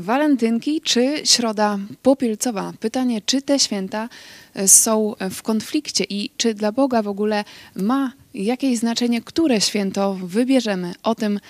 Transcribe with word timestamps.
walentynki 0.00 0.80
czy 0.80 1.14
środa 1.24 1.78
popielcowa? 2.02 2.72
Pytanie, 2.80 3.22
czy 3.26 3.42
te 3.42 3.58
święta 3.58 4.08
e, 4.54 4.68
są 4.68 5.14
w 5.30 5.42
konflikcie 5.42 6.04
i 6.08 6.30
czy 6.36 6.54
dla 6.54 6.72
Boga 6.72 7.02
w 7.02 7.08
ogóle 7.08 7.44
ma 7.76 8.12
jakieś 8.34 8.78
znaczenie, 8.78 9.22
które 9.22 9.60
święto 9.60 10.14
wybierzemy? 10.14 10.92
O 11.02 11.14
tym 11.14 11.40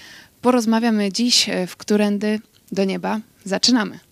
porozmawiamy 0.40 1.12
dziś 1.12 1.48
e, 1.48 1.66
w 1.66 1.76
Którędy 1.76 2.40
do 2.72 2.84
Nieba. 2.84 3.20
Zaczynamy. 3.44 4.09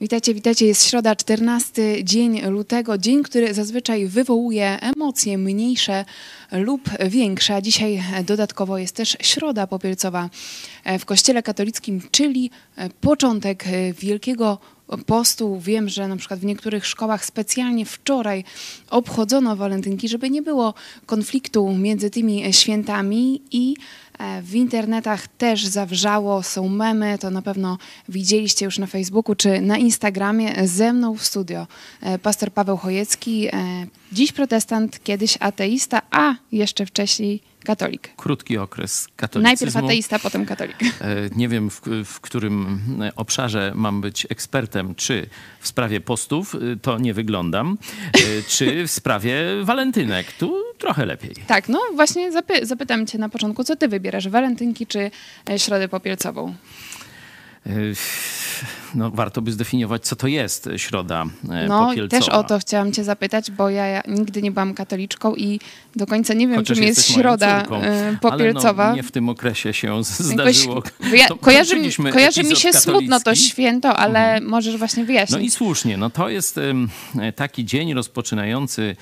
Witajcie, 0.00 0.34
witajcie. 0.34 0.66
Jest 0.66 0.88
środa, 0.88 1.16
14 1.16 2.04
dzień 2.04 2.40
lutego. 2.40 2.98
Dzień, 2.98 3.22
który 3.22 3.54
zazwyczaj 3.54 4.06
wywołuje 4.06 4.80
emocje 4.80 5.38
mniejsze 5.38 6.04
lub 6.52 6.90
większe. 7.08 7.62
Dzisiaj 7.62 8.02
dodatkowo 8.24 8.78
jest 8.78 8.96
też 8.96 9.16
środa 9.20 9.66
popielcowa 9.66 10.30
w 10.98 11.04
Kościele 11.04 11.42
katolickim, 11.42 12.00
czyli 12.10 12.50
początek 13.00 13.64
Wielkiego 13.98 14.58
postu. 15.06 15.60
Wiem, 15.60 15.88
że 15.88 16.08
na 16.08 16.16
przykład 16.16 16.40
w 16.40 16.44
niektórych 16.44 16.86
szkołach 16.86 17.24
specjalnie 17.24 17.84
wczoraj 17.84 18.44
obchodzono 18.90 19.56
walentynki, 19.56 20.08
żeby 20.08 20.30
nie 20.30 20.42
było 20.42 20.74
konfliktu 21.06 21.74
między 21.74 22.10
tymi 22.10 22.52
świętami 22.52 23.42
i 23.50 23.76
w 24.42 24.54
internetach 24.54 25.28
też 25.28 25.66
zawrzało, 25.66 26.42
są 26.42 26.68
memy, 26.68 27.18
to 27.18 27.30
na 27.30 27.42
pewno 27.42 27.78
widzieliście 28.08 28.64
już 28.64 28.78
na 28.78 28.86
Facebooku 28.86 29.34
czy 29.34 29.60
na 29.60 29.78
Instagramie. 29.78 30.68
Ze 30.68 30.92
mną 30.92 31.16
w 31.16 31.24
studio 31.24 31.66
e, 32.00 32.18
pastor 32.18 32.52
Paweł 32.52 32.76
Chojecki, 32.76 33.46
e, 33.46 33.52
dziś 34.12 34.32
protestant, 34.32 35.02
kiedyś 35.02 35.36
ateista, 35.40 36.02
a 36.10 36.34
jeszcze 36.52 36.86
wcześniej 36.86 37.40
katolik. 37.64 38.10
Krótki 38.16 38.58
okres 38.58 39.08
katolicyzmu. 39.16 39.42
Najpierw 39.42 39.76
ateista, 39.76 40.18
potem 40.18 40.46
katolik. 40.46 40.76
Nie 41.36 41.48
wiem, 41.48 41.70
w, 41.70 41.80
w, 42.04 42.20
którym 42.20 42.80
obszarze 43.16 43.72
mam 43.74 44.00
być 44.00 44.26
ekspertem, 44.30 44.94
czy 44.94 45.28
w 45.60 45.68
sprawie 45.68 46.00
postów, 46.00 46.56
to 46.82 46.98
nie 46.98 47.14
wyglądam, 47.14 47.78
czy 48.48 48.86
w 48.86 48.90
sprawie 48.90 49.34
walentynek. 49.64 50.32
Tu 50.32 50.67
trochę 50.78 51.06
lepiej. 51.06 51.34
Tak, 51.46 51.68
no 51.68 51.80
właśnie 51.94 52.32
zapy 52.32 52.66
zapytam 52.66 53.06
cię 53.06 53.18
na 53.18 53.28
początku, 53.28 53.64
co 53.64 53.76
ty 53.76 53.88
wybierasz, 53.88 54.28
walentynki 54.28 54.86
czy 54.86 55.10
e, 55.50 55.58
środę 55.58 55.88
popielcową? 55.88 56.54
E, 57.66 57.70
no, 58.94 59.10
warto 59.10 59.42
by 59.42 59.52
zdefiniować, 59.52 60.04
co 60.04 60.16
to 60.16 60.26
jest 60.26 60.68
środa 60.76 61.24
e, 61.50 61.66
no, 61.68 61.86
popielcowa. 61.86 62.20
też 62.20 62.28
o 62.28 62.44
to 62.44 62.58
chciałam 62.58 62.92
cię 62.92 63.04
zapytać, 63.04 63.50
bo 63.50 63.70
ja, 63.70 64.02
nigdy 64.08 64.42
nie 64.42 64.50
byłam 64.50 64.74
katoliczką 64.74 65.34
i 65.34 65.60
do 65.96 66.06
końca 66.06 66.34
nie 66.34 66.48
wiem, 66.48 66.56
Chociaż 66.56 66.76
czym 66.76 66.86
jest 66.86 67.12
środa 67.12 67.64
popielcowa. 68.20 68.82
Ale 68.82 68.90
no, 68.90 68.96
nie 68.96 69.02
w 69.02 69.12
tym 69.12 69.28
okresie 69.28 69.72
się 69.72 70.04
zdarzyło. 70.04 70.82
Ja, 71.12 71.28
kojarzy, 71.40 71.76
kojarzy 72.12 72.42
mi 72.42 72.56
się 72.56 72.72
smutno 72.72 73.20
to 73.20 73.34
święto, 73.34 73.96
ale 73.96 74.24
mhm. 74.24 74.50
możesz 74.50 74.76
właśnie 74.76 75.04
wyjaśnić. 75.04 75.38
No 75.38 75.44
i 75.44 75.50
słusznie, 75.50 75.96
no 75.96 76.10
to 76.10 76.28
jest 76.28 76.60
taki 77.36 77.64
dzień 77.64 77.94
rozpoczynający 77.94 78.96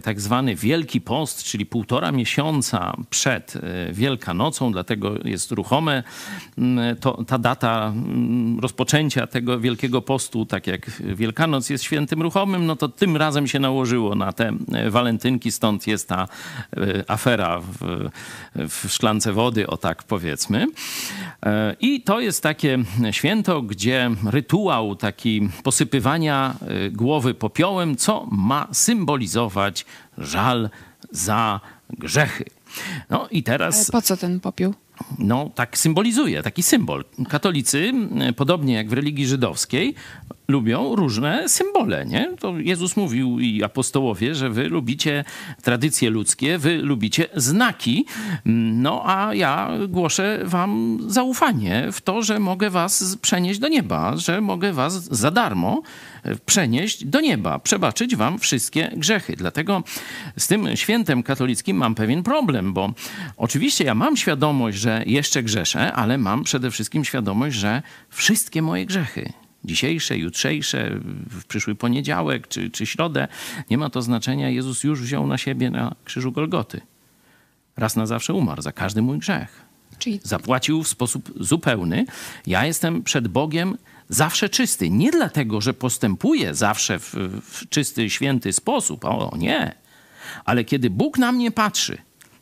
tak 0.00 0.20
zwany 0.20 0.54
Wielki 0.54 1.00
Post, 1.00 1.44
czyli 1.44 1.66
półtora 1.66 2.12
miesiąca 2.12 2.96
przed 3.10 3.56
e, 3.56 3.92
Wielkanocą, 3.92 4.72
dlatego 4.72 5.14
jest 5.24 5.52
ruchome 5.52 6.02
mm, 6.58 6.96
to, 6.96 7.24
ta 7.24 7.38
data 7.38 7.92
mm, 7.94 8.58
rozpoczęcia 8.60 9.26
tego 9.26 9.60
Wielkiego 9.60 10.02
Postu, 10.02 10.46
tak 10.46 10.66
jak 10.66 10.90
Wielkanoc 11.00 11.70
jest 11.70 11.84
świętym 11.84 12.22
ruchomym, 12.22 12.66
no 12.66 12.76
to 12.76 12.88
tym 12.88 13.16
razem 13.16 13.46
się 13.46 13.58
nałożyło 13.58 14.14
na 14.14 14.32
te 14.32 14.52
e, 14.72 14.90
walentynki, 14.90 15.52
stąd 15.52 15.86
jest 15.86 16.08
ta 16.08 16.28
afera 17.08 17.60
w, 17.60 18.08
w 18.54 18.92
szklance 18.92 19.32
wody, 19.32 19.66
o 19.66 19.76
tak 19.76 20.02
powiedzmy. 20.02 20.66
I 21.80 22.02
to 22.02 22.20
jest 22.20 22.42
takie 22.42 22.78
święto, 23.10 23.62
gdzie 23.62 24.10
rytuał 24.30 24.96
taki 24.96 25.48
posypywania 25.62 26.54
głowy 26.92 27.34
popiołem, 27.34 27.96
co 27.96 28.26
ma 28.30 28.68
symbolizować 28.72 29.81
żal 30.18 30.70
za 31.10 31.60
grzechy. 31.90 32.44
No 33.10 33.28
i 33.30 33.42
teraz. 33.42 33.76
Ale 33.76 33.84
po 33.92 34.02
co 34.02 34.16
ten 34.16 34.40
popiół? 34.40 34.74
No, 35.18 35.50
tak 35.54 35.78
symbolizuje, 35.78 36.42
taki 36.42 36.62
symbol. 36.62 37.04
Katolicy, 37.28 37.92
podobnie 38.36 38.74
jak 38.74 38.88
w 38.88 38.92
religii 38.92 39.26
żydowskiej, 39.26 39.94
lubią 40.52 40.96
różne 40.96 41.48
symbole, 41.48 42.06
nie? 42.06 42.36
To 42.40 42.58
Jezus 42.58 42.96
mówił 42.96 43.40
i 43.40 43.62
apostołowie, 43.62 44.34
że 44.34 44.50
wy 44.50 44.68
lubicie 44.68 45.24
tradycje 45.62 46.10
ludzkie, 46.10 46.58
wy 46.58 46.76
lubicie 46.76 47.26
znaki, 47.36 48.06
no 48.44 49.02
a 49.06 49.34
ja 49.34 49.70
głoszę 49.88 50.40
wam 50.44 50.98
zaufanie 51.06 51.88
w 51.92 52.00
to, 52.00 52.22
że 52.22 52.38
mogę 52.38 52.70
was 52.70 53.16
przenieść 53.16 53.60
do 53.60 53.68
nieba, 53.68 54.16
że 54.16 54.40
mogę 54.40 54.72
was 54.72 55.04
za 55.04 55.30
darmo 55.30 55.82
przenieść 56.46 57.04
do 57.04 57.20
nieba, 57.20 57.58
przebaczyć 57.58 58.16
wam 58.16 58.38
wszystkie 58.38 58.90
grzechy. 58.96 59.36
Dlatego 59.36 59.82
z 60.36 60.46
tym 60.46 60.76
świętem 60.76 61.22
katolickim 61.22 61.76
mam 61.76 61.94
pewien 61.94 62.22
problem, 62.22 62.72
bo 62.72 62.92
oczywiście 63.36 63.84
ja 63.84 63.94
mam 63.94 64.16
świadomość, 64.16 64.78
że 64.78 65.02
jeszcze 65.06 65.42
grzeszę, 65.42 65.92
ale 65.92 66.18
mam 66.18 66.44
przede 66.44 66.70
wszystkim 66.70 67.04
świadomość, 67.04 67.56
że 67.56 67.82
wszystkie 68.08 68.62
moje 68.62 68.86
grzechy, 68.86 69.32
dzisiejsze, 69.64 70.18
jutrzejsze, 70.18 71.00
w 71.30 71.44
przyszły 71.44 71.74
poniedziałek 71.74 72.48
czy, 72.48 72.70
czy 72.70 72.86
środę, 72.86 73.28
nie 73.70 73.78
ma 73.78 73.90
to 73.90 74.02
znaczenia. 74.02 74.50
Jezus 74.50 74.84
już 74.84 75.02
wziął 75.02 75.26
na 75.26 75.38
siebie 75.38 75.70
na 75.70 75.94
krzyżu 76.04 76.32
Golgoty. 76.32 76.80
Raz 77.76 77.96
na 77.96 78.06
zawsze 78.06 78.34
umarł 78.34 78.62
za 78.62 78.72
każdy 78.72 79.02
mój 79.02 79.18
grzech. 79.18 79.62
Czyli... 79.98 80.20
Zapłacił 80.22 80.82
w 80.82 80.88
sposób 80.88 81.32
zupełny. 81.40 82.04
Ja 82.46 82.66
jestem 82.66 83.02
przed 83.02 83.28
Bogiem 83.28 83.78
zawsze 84.08 84.48
czysty. 84.48 84.90
Nie 84.90 85.10
dlatego, 85.10 85.60
że 85.60 85.74
postępuję 85.74 86.54
zawsze 86.54 86.98
w, 86.98 87.14
w 87.42 87.68
czysty, 87.68 88.10
święty 88.10 88.52
sposób. 88.52 89.04
O 89.04 89.34
nie. 89.38 89.74
Ale 90.44 90.64
kiedy 90.64 90.90
Bóg 90.90 91.18
na 91.18 91.32
mnie 91.32 91.50
patrzy, 91.50 91.98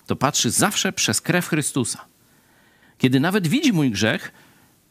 to 0.06 0.16
patrzy 0.16 0.50
zawsze 0.50 0.92
przez 0.92 1.20
krew 1.20 1.46
Chrystusa. 1.48 2.04
Kiedy 2.98 3.20
nawet 3.20 3.48
widzi 3.48 3.72
mój 3.72 3.90
grzech, 3.90 4.32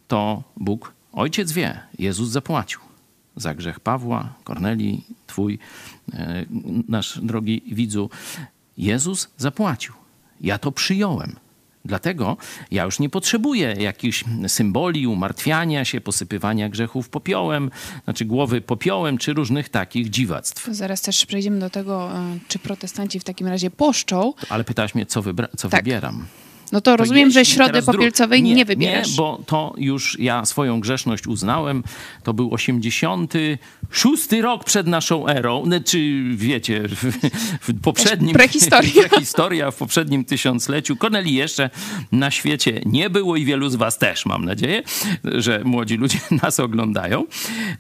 to 0.08 0.44
Bóg, 0.58 0.94
Ojciec 1.14 1.52
wie, 1.52 1.80
Jezus 2.00 2.30
zapłacił 2.30 2.80
za 3.36 3.54
grzech 3.56 3.80
Pawła, 3.80 4.34
Kornelii, 4.44 5.06
twój, 5.28 5.60
e, 6.14 6.46
nasz 6.88 7.20
drogi 7.24 7.62
widzu. 7.72 8.10
Jezus 8.78 9.30
zapłacił. 9.38 9.94
Ja 10.42 10.58
to 10.58 10.72
przyjąłem. 10.72 11.36
Dlatego 11.86 12.38
ja 12.72 12.84
już 12.84 13.00
nie 13.00 13.10
potrzebuję 13.10 13.76
jakichś 13.80 14.24
symboli, 14.48 15.08
umartwiania 15.08 15.86
się, 15.86 16.02
posypywania 16.02 16.70
grzechów 16.70 17.10
popiołem, 17.10 17.72
znaczy 18.04 18.26
głowy 18.26 18.62
popiołem, 18.62 19.18
czy 19.18 19.34
różnych 19.34 19.70
takich 19.70 20.10
dziwactw. 20.10 20.68
Zaraz 20.72 21.02
też 21.02 21.26
przejdziemy 21.26 21.60
do 21.60 21.70
tego, 21.70 22.12
e, 22.18 22.40
czy 22.48 22.60
protestanci 22.60 23.20
w 23.20 23.24
takim 23.24 23.48
razie 23.48 23.72
poszczą. 23.72 24.34
Ale 24.50 24.64
pytasz 24.64 24.96
mnie, 24.96 25.06
co, 25.06 25.22
wybra- 25.22 25.48
co 25.58 25.70
tak. 25.70 25.84
wybieram. 25.84 26.26
No 26.72 26.82
to, 26.82 26.92
to 26.92 26.98
rozumiem, 26.98 27.32
że 27.32 27.46
środy 27.46 27.82
popielcowej 27.82 28.44
nie, 28.44 28.56
nie 28.56 28.66
wybierasz. 28.66 29.10
Nie, 29.10 29.18
bo 29.18 29.42
to 29.46 29.74
już 29.78 30.20
ja 30.20 30.46
swoją 30.46 30.80
grzeszność 30.80 31.28
uznałem. 31.28 31.84
To 32.24 32.34
był 32.34 32.54
86 32.54 34.32
rok 34.42 34.64
przed 34.64 34.88
naszą 34.88 35.28
erą. 35.28 35.64
No, 35.66 35.80
czy 35.86 36.24
wiecie, 36.36 36.84
w, 36.88 37.04
w 37.62 37.82
poprzednim... 37.82 38.34
Prehistoria. 38.34 39.04
Prehistoria 39.10 39.72
w 39.72 39.76
poprzednim 39.76 40.26
tysiącleciu. 40.26 40.96
Koneli 40.96 41.34
jeszcze 41.34 41.70
na 42.12 42.32
świecie 42.32 42.82
nie 42.86 43.10
było 43.10 43.36
i 43.36 43.46
wielu 43.46 43.70
z 43.70 43.76
was 43.76 43.98
też, 43.98 44.26
mam 44.26 44.46
nadzieję, 44.46 44.84
że 45.24 45.62
młodzi 45.64 45.98
ludzie 45.98 46.20
nas 46.44 46.60
oglądają. 46.60 47.26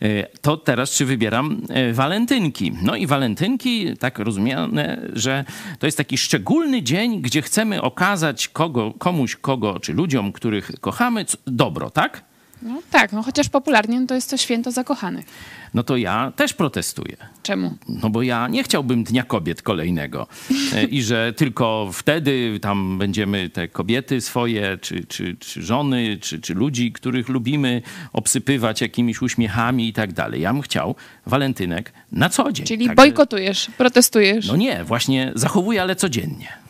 E, 0.01 0.27
to 0.41 0.57
teraz 0.57 0.91
czy 0.91 1.05
wybieram 1.05 1.61
e, 1.69 1.93
walentynki. 1.93 2.71
No 2.81 2.95
i 2.95 3.07
walentynki, 3.07 3.97
tak 3.97 4.19
rozumiane, 4.19 5.09
że 5.13 5.45
to 5.79 5.87
jest 5.87 5.97
taki 5.97 6.17
szczególny 6.17 6.83
dzień, 6.83 7.21
gdzie 7.21 7.41
chcemy 7.41 7.81
okazać 7.81 8.47
kogo 8.47 8.78
kogo, 8.79 8.93
komuś, 8.97 9.35
kogo, 9.35 9.79
czy 9.79 9.93
ludziom, 9.93 10.31
których 10.31 10.71
kochamy, 10.81 11.25
dobro, 11.47 11.89
tak? 11.89 12.23
No 12.61 12.81
tak, 12.91 13.11
no 13.11 13.23
chociaż 13.23 13.49
popularnie 13.49 13.99
no 13.99 14.07
to 14.07 14.15
jest 14.15 14.29
to 14.29 14.37
święto 14.37 14.71
zakochanych. 14.71 15.25
No 15.73 15.83
to 15.83 15.97
ja 15.97 16.31
też 16.35 16.53
protestuję. 16.53 17.17
Czemu? 17.43 17.77
No 17.89 18.09
bo 18.09 18.21
ja 18.21 18.47
nie 18.47 18.63
chciałbym 18.63 19.03
Dnia 19.03 19.23
Kobiet 19.23 19.61
kolejnego 19.61 20.27
E, 20.73 20.83
i 20.83 21.03
że 21.03 21.33
tylko 21.33 21.89
wtedy 21.93 22.59
tam 22.61 22.97
będziemy 22.97 23.49
te 23.49 23.67
kobiety 23.67 24.21
swoje, 24.21 24.77
czy, 24.81 25.03
czy, 25.03 25.35
czy 25.39 25.63
żony, 25.63 26.17
czy, 26.21 26.41
czy 26.41 26.53
ludzi, 26.53 26.91
których 26.91 27.29
lubimy, 27.29 27.81
obsypywać 28.13 28.81
jakimiś 28.81 29.21
uśmiechami 29.21 29.87
i 29.87 29.93
tak 29.93 30.13
dalej. 30.13 30.41
Ja 30.41 30.53
bym 30.53 30.61
chciał 30.61 30.95
walentynek 31.25 31.93
na 32.11 32.29
co 32.29 32.51
dzień. 32.51 32.65
Czyli 32.65 32.85
Także- 32.87 32.95
bojkotujesz, 32.95 33.67
protestujesz. 33.77 34.47
No 34.47 34.55
nie, 34.55 34.83
właśnie 34.83 35.31
zachowuję, 35.35 35.81
ale 35.81 35.95
codziennie. 35.95 36.68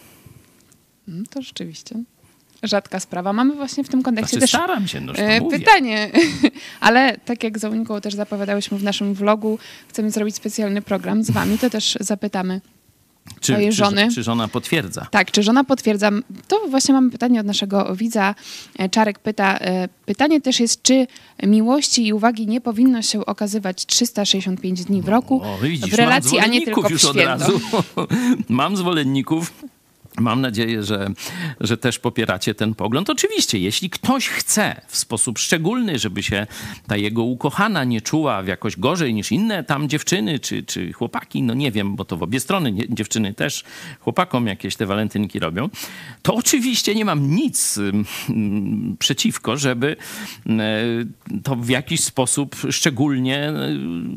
Mm, 1.10 1.26
To 1.26 1.42
rzeczywiście 1.42 1.96
rzadka 2.64 3.00
sprawa. 3.00 3.34
Mamy 3.34 3.56
właśnie 3.56 3.84
w 3.84 3.90
tym 3.90 4.04
kontekście 4.04 4.38
Znaczy 4.38 4.52
też 4.52 4.62
staram 4.62 4.88
się, 4.88 5.02
no, 5.02 5.14
e, 5.14 5.42
pytanie, 5.42 6.12
ale 6.80 7.18
tak 7.26 7.44
jak 7.44 7.60
z 7.60 7.64
Moniką 7.64 8.02
też 8.02 8.14
zapowiadałyśmy 8.14 8.78
w 8.78 8.84
naszym 8.84 9.14
vlogu, 9.14 9.60
chcemy 9.88 10.12
zrobić 10.12 10.36
specjalny 10.36 10.82
program 10.82 11.24
z 11.24 11.32
wami, 11.32 11.58
to 11.58 11.70
też 11.70 11.98
zapytamy. 12.00 12.62
Czy, 13.42 13.72
żony. 13.72 14.08
czy 14.16 14.24
żona 14.24 14.48
potwierdza? 14.48 15.08
Tak, 15.12 15.32
czy 15.32 15.44
żona 15.44 15.64
potwierdza? 15.64 16.12
To 16.48 16.68
właśnie 16.70 16.94
mamy 16.94 17.12
pytanie 17.12 17.40
od 17.40 17.46
naszego 17.46 17.96
widza. 17.96 18.36
E, 18.80 18.90
Czarek 18.90 19.20
pyta, 19.20 19.58
e, 19.58 19.90
pytanie 20.06 20.42
też 20.42 20.60
jest, 20.60 20.82
czy 20.82 21.08
miłości 21.44 22.08
i 22.08 22.14
uwagi 22.14 22.48
nie 22.48 22.62
powinno 22.62 23.02
się 23.02 23.26
okazywać 23.26 23.86
365 23.86 24.86
dni 24.86 25.02
w 25.02 25.08
roku 25.08 25.42
O, 25.44 25.58
widzisz, 25.58 25.90
w 25.90 25.94
relacji, 25.94 26.40
a 26.40 26.48
nie 26.48 26.62
tylko 26.62 26.82
w 26.82 26.86
zwolenników 26.86 26.92
już 26.92 27.06
od 27.06 27.62
święto? 27.62 28.08
mam 28.50 28.78
zwolenników. 28.78 29.54
Mam 30.20 30.42
nadzieję, 30.42 30.84
że, 30.84 31.10
że 31.62 31.78
też 31.78 32.00
popieracie 32.00 32.56
ten 32.56 32.76
pogląd. 32.76 33.10
Oczywiście, 33.10 33.60
jeśli 33.60 33.90
ktoś 33.90 34.28
chce 34.28 34.82
w 34.88 34.98
sposób 34.98 35.40
szczególny, 35.40 36.00
żeby 36.00 36.24
się 36.24 36.48
ta 36.88 36.98
jego 36.98 37.24
ukochana 37.24 37.84
nie 37.84 38.02
czuła 38.02 38.42
w 38.42 38.48
jakoś 38.48 38.78
gorzej 38.78 39.14
niż 39.14 39.32
inne 39.32 39.64
tam 39.64 39.90
dziewczyny 39.90 40.40
czy, 40.40 40.64
czy 40.64 40.94
chłopaki, 40.94 41.44
no 41.44 41.54
nie 41.54 41.72
wiem, 41.72 41.96
bo 41.96 42.06
to 42.06 42.18
w 42.18 42.24
obie 42.24 42.40
strony 42.40 42.72
nie, 42.72 42.90
dziewczyny 42.90 43.34
też 43.34 43.64
chłopakom 44.00 44.48
jakieś 44.48 44.76
te 44.76 44.86
walentynki 44.86 45.40
robią, 45.40 45.70
to 46.22 46.36
oczywiście 46.36 46.96
nie 46.96 47.06
mam 47.06 47.36
nic 47.36 47.78
mm, 47.78 48.06
przeciwko, 49.00 49.58
żeby 49.58 49.96
e, 50.50 50.84
to 51.44 51.56
w 51.56 51.70
jakiś 51.70 52.04
sposób 52.04 52.56
szczególnie 52.70 53.38
e, 53.50 53.54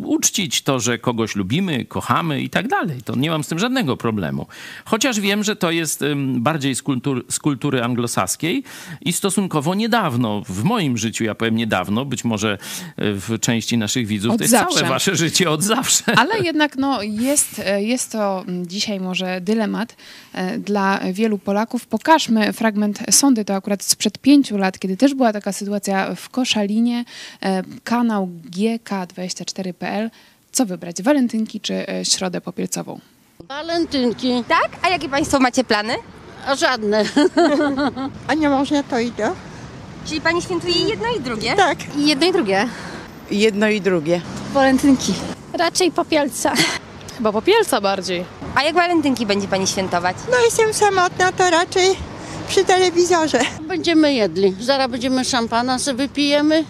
uczcić 0.05 0.63
to, 0.63 0.81
że 0.81 0.99
kogoś 0.99 1.37
lubimy, 1.37 1.85
kochamy 1.85 2.43
i 2.43 2.51
tak 2.51 2.69
dalej. 2.69 3.03
To 3.05 3.17
nie 3.17 3.31
mam 3.31 3.45
z 3.45 3.49
tym 3.49 3.59
żadnego 3.59 3.97
problemu. 3.97 4.47
Chociaż 4.85 5.21
wiem, 5.21 5.45
że 5.45 5.57
to 5.57 5.71
jest 5.71 5.92
em, 6.03 6.43
bardziej 6.43 6.75
z, 6.75 6.83
kultur, 6.83 7.25
z 7.29 7.39
kultury 7.39 7.83
anglosaskiej 7.83 8.65
i 9.01 9.13
stosunkowo 9.13 9.75
niedawno, 9.75 10.43
w 10.49 10.65
moim 10.65 10.99
życiu, 10.99 11.25
ja 11.25 11.35
powiem 11.35 11.57
niedawno, 11.57 12.05
być 12.05 12.25
może 12.25 12.53
e, 12.53 12.59
w 12.97 13.39
części 13.41 13.79
naszych 13.79 14.07
widzów, 14.07 14.33
Od 14.33 14.39
to 14.39 14.45
jest 14.45 14.51
zawsze. 14.51 14.79
całe 14.79 14.89
wasze 14.89 15.17
życie 15.17 15.51
od 15.51 15.63
zawsze. 15.63 16.05
Ale 16.19 16.39
jednak 16.41 16.77
no, 16.77 17.03
jest, 17.03 17.63
e, 17.65 17.83
jest 17.83 18.13
to 18.13 18.45
mm, 18.49 18.67
dzisiaj 18.67 19.01
może 19.01 19.41
dylemat 19.41 19.97
e, 20.33 20.59
dla 20.59 21.01
wielu 21.13 21.39
Polaków. 21.39 21.87
Pokażmy 21.87 22.53
fragment 22.53 22.99
sądy, 23.11 23.45
to 23.45 23.55
akurat 23.55 23.83
sprzed 23.83 24.19
pięciu 24.19 24.57
lat, 24.57 24.79
kiedy 24.79 24.97
też 24.97 25.15
była 25.15 25.33
taka 25.33 25.53
sytuacja 25.53 26.15
w 26.15 26.29
Koszalinie, 26.29 27.05
e, 27.43 27.63
kanał 27.85 28.29
GK24.pl. 28.51 30.11
Co 30.53 30.67
wybrać, 30.67 31.03
walentynki 31.03 31.61
czy 31.61 31.87
środę 32.03 32.41
popielcową? 32.41 33.01
Walentynki, 33.57 34.45
Tak? 34.49 34.69
A 34.83 34.89
jakie 34.89 35.09
Państwo 35.09 35.39
macie 35.41 35.65
plany? 35.65 35.95
a 36.47 36.55
żadne. 36.57 37.05
A 38.29 38.35
nie 38.35 38.49
można 38.49 38.83
to 38.83 38.99
idę? 38.99 39.31
Czyli 40.07 40.21
Pani 40.21 40.43
świętuje 40.43 40.75
jedno 40.75 41.07
i 41.19 41.21
drugie? 41.21 41.55
Tak. 41.57 41.79
I 41.97 42.07
jedno 42.07 42.27
i 42.27 42.33
drugie. 42.33 42.69
Jedno 43.31 43.69
i 43.69 43.81
drugie. 43.81 44.21
Walentynki. 44.53 45.15
Raczej 45.53 45.91
popielca. 45.93 46.53
Chyba 47.17 47.33
popielca 47.33 47.81
bardziej. 47.81 48.25
A 48.55 48.63
jak 48.63 48.75
walentynki 48.75 49.27
będzie 49.27 49.49
Pani 49.49 49.67
świętować? 49.67 50.17
No 50.31 50.37
jestem 50.45 50.75
samotna, 50.75 51.33
to 51.33 51.51
raczej 51.51 51.97
przy 52.49 52.65
telewizorze. 52.65 53.41
Będziemy 53.69 54.15
jedli. 54.15 54.57
Zaraz 54.61 54.91
będziemy 54.91 55.25
szampana 55.25 55.79
sobie 55.79 55.97
wypijemy 56.07 56.65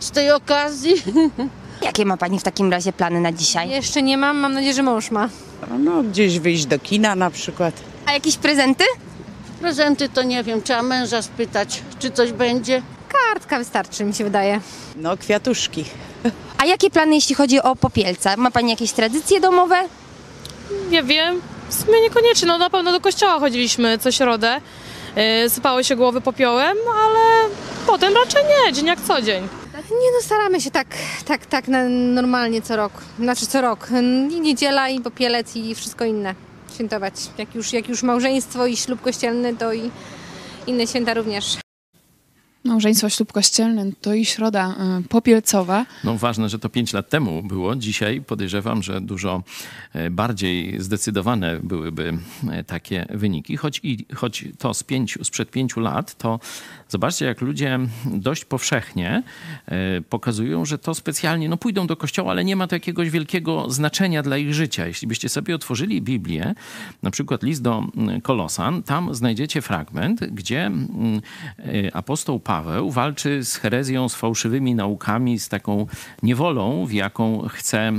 z 0.00 0.10
tej 0.10 0.30
okazji. 0.30 0.94
Jakie 1.82 2.04
ma 2.04 2.16
Pani 2.16 2.38
w 2.38 2.42
takim 2.42 2.70
razie 2.70 2.92
plany 2.92 3.20
na 3.20 3.32
dzisiaj? 3.32 3.70
Jeszcze 3.70 4.02
nie 4.02 4.16
mam, 4.18 4.38
mam 4.38 4.52
nadzieję, 4.52 4.74
że 4.74 4.82
mąż 4.82 5.10
ma. 5.10 5.28
No, 5.78 6.02
gdzieś 6.02 6.38
wyjść 6.38 6.66
do 6.66 6.78
kina 6.78 7.14
na 7.14 7.30
przykład. 7.30 7.74
A 8.06 8.12
jakieś 8.12 8.36
prezenty? 8.36 8.84
Prezenty 9.60 10.08
to 10.08 10.22
nie 10.22 10.44
wiem, 10.44 10.62
trzeba 10.62 10.82
męża 10.82 11.22
spytać, 11.22 11.82
czy 11.98 12.10
coś 12.10 12.32
będzie. 12.32 12.82
Kartka 13.08 13.58
wystarczy, 13.58 14.04
mi 14.04 14.14
się 14.14 14.24
wydaje. 14.24 14.60
No, 14.96 15.16
kwiatuszki. 15.16 15.84
A 16.58 16.64
jakie 16.66 16.90
plany 16.90 17.14
jeśli 17.14 17.34
chodzi 17.34 17.60
o 17.62 17.76
popielca? 17.76 18.36
Ma 18.36 18.50
Pani 18.50 18.70
jakieś 18.70 18.92
tradycje 18.92 19.40
domowe? 19.40 19.76
Nie 20.90 21.02
wiem, 21.02 21.40
w 21.68 21.74
sumie 21.74 22.00
niekoniecznie. 22.00 22.48
No 22.48 22.58
na 22.58 22.70
pewno 22.70 22.92
do 22.92 23.00
kościoła 23.00 23.40
chodziliśmy 23.40 23.98
co 23.98 24.12
środę. 24.12 24.60
Yy, 25.16 25.50
sypały 25.50 25.84
się 25.84 25.96
głowy 25.96 26.20
popiołem, 26.20 26.76
ale 27.04 27.48
potem 27.86 28.14
raczej 28.14 28.42
nie, 28.44 28.72
dzień 28.72 28.86
jak 28.86 29.00
co 29.00 29.22
dzień. 29.22 29.48
Nie 30.00 30.12
no, 30.12 30.22
staramy 30.22 30.60
się 30.60 30.70
tak, 30.70 30.86
tak, 31.26 31.46
tak 31.46 31.64
normalnie 31.88 32.62
co 32.62 32.76
rok. 32.76 32.92
Znaczy 33.18 33.46
co 33.46 33.60
rok. 33.60 33.88
I 34.30 34.40
niedziela, 34.40 34.88
i 34.88 35.00
popielec, 35.00 35.56
i 35.56 35.74
wszystko 35.74 36.04
inne 36.04 36.34
świętować. 36.74 37.14
Jak 37.38 37.54
już, 37.54 37.72
jak 37.72 37.88
już 37.88 38.02
małżeństwo 38.02 38.66
i 38.66 38.76
ślub 38.76 39.00
kościelny, 39.00 39.56
to 39.56 39.72
i 39.72 39.90
inne 40.66 40.86
święta 40.86 41.14
również. 41.14 41.56
Małżeństwo, 42.64 43.08
ślub 43.08 43.32
kościelny, 43.32 43.92
to 44.00 44.14
i 44.14 44.24
środa 44.24 44.74
e, 44.78 45.02
popielcowa. 45.08 45.86
No 46.04 46.18
ważne, 46.18 46.48
że 46.48 46.58
to 46.58 46.68
5 46.68 46.92
lat 46.92 47.08
temu 47.08 47.42
było. 47.42 47.76
Dzisiaj 47.76 48.20
podejrzewam, 48.20 48.82
że 48.82 49.00
dużo 49.00 49.42
e, 49.92 50.10
bardziej 50.10 50.80
zdecydowane 50.80 51.60
byłyby 51.62 52.18
e, 52.50 52.64
takie 52.64 53.06
wyniki. 53.10 53.56
Choć, 53.56 53.80
i, 53.82 54.06
choć 54.14 54.44
to 54.58 54.74
z 54.74 54.82
pięciu, 54.82 55.24
sprzed 55.24 55.50
pięciu 55.50 55.80
lat, 55.80 56.14
to 56.14 56.40
zobaczcie, 56.88 57.24
jak 57.24 57.40
ludzie 57.40 57.78
dość 58.04 58.44
powszechnie 58.44 59.22
pokazują, 60.08 60.64
że 60.64 60.78
to 60.78 60.94
specjalnie, 60.94 61.48
no 61.48 61.56
pójdą 61.56 61.86
do 61.86 61.96
kościoła, 61.96 62.30
ale 62.30 62.44
nie 62.44 62.56
ma 62.56 62.66
to 62.66 62.76
jakiegoś 62.76 63.10
wielkiego 63.10 63.70
znaczenia 63.70 64.22
dla 64.22 64.36
ich 64.36 64.54
życia. 64.54 64.86
Jeśli 64.86 65.08
byście 65.08 65.28
sobie 65.28 65.54
otworzyli 65.54 66.02
Biblię, 66.02 66.54
na 67.02 67.10
przykład 67.10 67.42
list 67.42 67.62
do 67.62 67.84
Kolosan, 68.22 68.82
tam 68.82 69.14
znajdziecie 69.14 69.62
fragment, 69.62 70.20
gdzie 70.24 70.70
apostoł 71.92 72.40
Paweł 72.40 72.51
walczy 72.88 73.44
z 73.44 73.56
herezją, 73.56 74.08
z 74.08 74.14
fałszywymi 74.14 74.74
naukami, 74.74 75.38
z 75.38 75.48
taką 75.48 75.86
niewolą, 76.22 76.86
w 76.86 76.92
jaką 76.92 77.48
chce, 77.48 77.92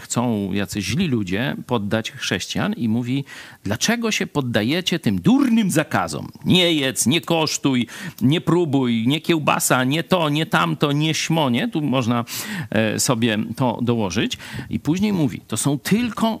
chcą 0.00 0.52
jacyś 0.52 0.84
źli 0.84 1.08
ludzie 1.08 1.56
poddać 1.66 2.12
chrześcijan 2.12 2.72
i 2.72 2.88
mówi, 2.88 3.24
dlaczego 3.64 4.10
się 4.10 4.26
poddajecie 4.26 4.98
tym 4.98 5.20
durnym 5.20 5.70
zakazom? 5.70 6.28
Nie 6.44 6.72
jedz, 6.72 7.06
nie 7.06 7.20
kosztuj, 7.20 7.86
nie 8.22 8.40
próbuj, 8.40 9.04
nie 9.06 9.20
kiełbasa, 9.20 9.84
nie 9.84 10.02
to, 10.02 10.28
nie 10.28 10.46
tamto, 10.46 10.92
nie 10.92 11.14
śmonie. 11.14 11.68
Tu 11.68 11.82
można 11.82 12.24
e, 12.70 13.00
sobie 13.00 13.38
to 13.56 13.78
dołożyć. 13.82 14.38
I 14.70 14.80
później 14.80 15.12
mówi, 15.12 15.40
to 15.48 15.56
są 15.56 15.78
tylko 15.78 16.40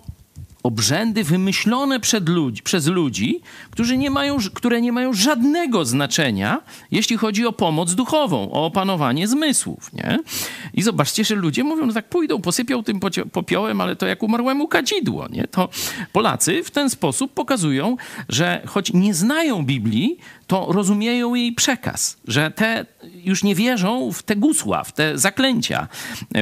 obrzędy 0.66 1.24
wymyślone 1.24 2.00
ludzi, 2.26 2.62
przez 2.62 2.86
ludzi, 2.86 3.40
którzy 3.70 3.96
nie 3.96 4.10
mają, 4.10 4.36
które 4.54 4.80
nie 4.80 4.92
mają 4.92 5.12
żadnego 5.12 5.84
znaczenia, 5.84 6.60
jeśli 6.90 7.16
chodzi 7.16 7.46
o 7.46 7.52
pomoc 7.52 7.94
duchową, 7.94 8.52
o 8.52 8.66
opanowanie 8.66 9.28
zmysłów. 9.28 9.92
Nie? 9.92 10.18
I 10.74 10.82
zobaczcie, 10.82 11.24
że 11.24 11.34
ludzie 11.34 11.64
mówią, 11.64 11.86
no 11.86 11.92
tak 11.92 12.08
pójdą, 12.08 12.40
posypią 12.40 12.82
tym 12.82 13.00
popiołem, 13.32 13.80
ale 13.80 13.96
to 13.96 14.06
jak 14.06 14.22
umarłemu 14.22 14.68
kadzidło. 14.68 15.28
Nie? 15.28 15.44
To 15.44 15.68
Polacy 16.12 16.64
w 16.64 16.70
ten 16.70 16.90
sposób 16.90 17.32
pokazują, 17.32 17.96
że 18.28 18.62
choć 18.66 18.92
nie 18.92 19.14
znają 19.14 19.64
Biblii, 19.64 20.18
to 20.46 20.66
rozumieją 20.72 21.34
jej 21.34 21.52
przekaz, 21.52 22.16
że 22.28 22.50
te 22.50 22.86
już 23.24 23.44
nie 23.44 23.54
wierzą 23.54 24.12
w 24.12 24.22
te 24.22 24.36
gusła, 24.36 24.84
w 24.84 24.92
te 24.92 25.18
zaklęcia, 25.18 25.88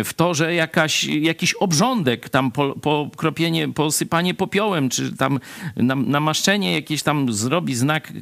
w 0.04 0.14
to, 0.14 0.34
że 0.34 0.54
jakaś, 0.54 1.04
jakiś 1.04 1.54
obrządek, 1.54 2.28
tam 2.28 2.50
po, 2.50 2.75
pokropienie, 2.75 3.68
posypanie 3.68 4.34
popiołem, 4.34 4.88
czy 4.88 5.16
tam 5.16 5.40
nam, 5.76 6.11
namaszczenie 6.11 6.73
jakieś 6.73 7.02
tam 7.02 7.32
zrobi 7.32 7.75
znak, 7.75 8.12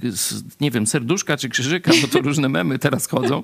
nie 0.61 0.71
wiem, 0.71 0.87
serduszka 0.87 1.37
czy 1.37 1.49
krzyżyka, 1.49 1.93
bo 2.03 2.09
to 2.09 2.21
różne 2.21 2.49
memy 2.49 2.79
teraz 2.79 3.09
chodzą, 3.09 3.43